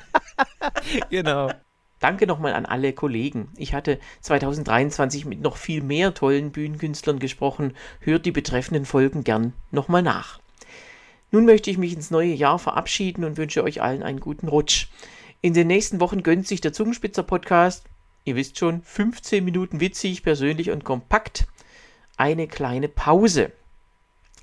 genau. 1.09 1.49
Danke 2.01 2.27
nochmal 2.27 2.51
an 2.51 2.65
alle 2.65 2.91
Kollegen. 2.91 3.53
Ich 3.55 3.73
hatte 3.73 3.99
2023 4.19 5.23
mit 5.23 5.39
noch 5.39 5.55
viel 5.55 5.81
mehr 5.81 6.13
tollen 6.13 6.51
Bühnenkünstlern 6.51 7.19
gesprochen. 7.19 7.73
Hört 8.01 8.25
die 8.25 8.33
betreffenden 8.33 8.83
Folgen 8.83 9.23
gern 9.23 9.53
nochmal 9.71 10.01
nach. 10.01 10.41
Nun 11.31 11.45
möchte 11.45 11.71
ich 11.71 11.77
mich 11.77 11.93
ins 11.93 12.11
neue 12.11 12.33
Jahr 12.33 12.59
verabschieden 12.59 13.23
und 13.23 13.37
wünsche 13.37 13.63
euch 13.63 13.81
allen 13.81 14.03
einen 14.03 14.19
guten 14.19 14.49
Rutsch. 14.49 14.89
In 15.39 15.53
den 15.53 15.67
nächsten 15.67 16.01
Wochen 16.01 16.21
gönnt 16.21 16.47
sich 16.47 16.59
der 16.59 16.73
Zungenspitzer 16.73 17.23
Podcast, 17.23 17.85
ihr 18.25 18.35
wisst 18.35 18.59
schon, 18.59 18.83
15 18.83 19.45
Minuten 19.45 19.79
witzig, 19.79 20.21
persönlich 20.21 20.69
und 20.69 20.83
kompakt, 20.83 21.47
eine 22.19 22.47
kleine 22.47 22.89
Pause. 22.89 23.51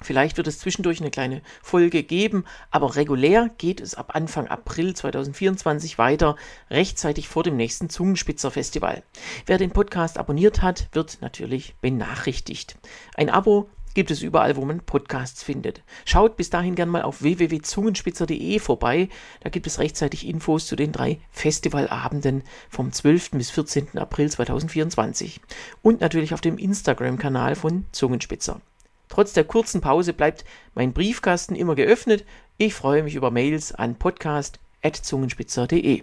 Vielleicht 0.02 0.36
wird 0.36 0.46
es 0.46 0.58
zwischendurch 0.58 1.00
eine 1.00 1.10
kleine 1.10 1.40
Folge 1.62 2.02
geben, 2.02 2.44
aber 2.70 2.96
regulär 2.96 3.50
geht 3.56 3.80
es 3.80 3.94
ab 3.94 4.14
Anfang 4.14 4.46
April 4.46 4.94
2024 4.94 5.96
weiter, 5.96 6.36
rechtzeitig 6.70 7.28
vor 7.28 7.42
dem 7.42 7.56
nächsten 7.56 7.88
Zungenspitzer 7.88 8.50
Festival. 8.50 9.02
Wer 9.46 9.56
den 9.56 9.70
Podcast 9.70 10.18
abonniert 10.18 10.60
hat, 10.60 10.88
wird 10.92 11.18
natürlich 11.22 11.76
benachrichtigt. 11.80 12.76
Ein 13.14 13.30
Abo 13.30 13.70
gibt 13.96 14.12
es 14.12 14.22
überall, 14.22 14.54
wo 14.56 14.64
man 14.66 14.80
Podcasts 14.80 15.42
findet. 15.42 15.82
Schaut 16.04 16.36
bis 16.36 16.50
dahin 16.50 16.74
gern 16.74 16.90
mal 16.90 17.00
auf 17.00 17.22
www.zungenspitzer.de 17.22 18.58
vorbei. 18.58 19.08
Da 19.40 19.48
gibt 19.48 19.66
es 19.66 19.78
rechtzeitig 19.78 20.26
Infos 20.26 20.66
zu 20.66 20.76
den 20.76 20.92
drei 20.92 21.18
Festivalabenden 21.30 22.42
vom 22.68 22.92
12. 22.92 23.30
bis 23.32 23.50
14. 23.50 23.96
April 23.96 24.30
2024. 24.30 25.40
Und 25.80 26.02
natürlich 26.02 26.34
auf 26.34 26.42
dem 26.42 26.58
Instagram-Kanal 26.58 27.54
von 27.54 27.86
Zungenspitzer. 27.90 28.60
Trotz 29.08 29.32
der 29.32 29.44
kurzen 29.44 29.80
Pause 29.80 30.12
bleibt 30.12 30.44
mein 30.74 30.92
Briefkasten 30.92 31.56
immer 31.56 31.74
geöffnet. 31.74 32.26
Ich 32.58 32.74
freue 32.74 33.02
mich 33.02 33.14
über 33.14 33.30
Mails 33.30 33.74
an 33.74 33.94
podcast.zungenspitzer.de. 33.94 36.02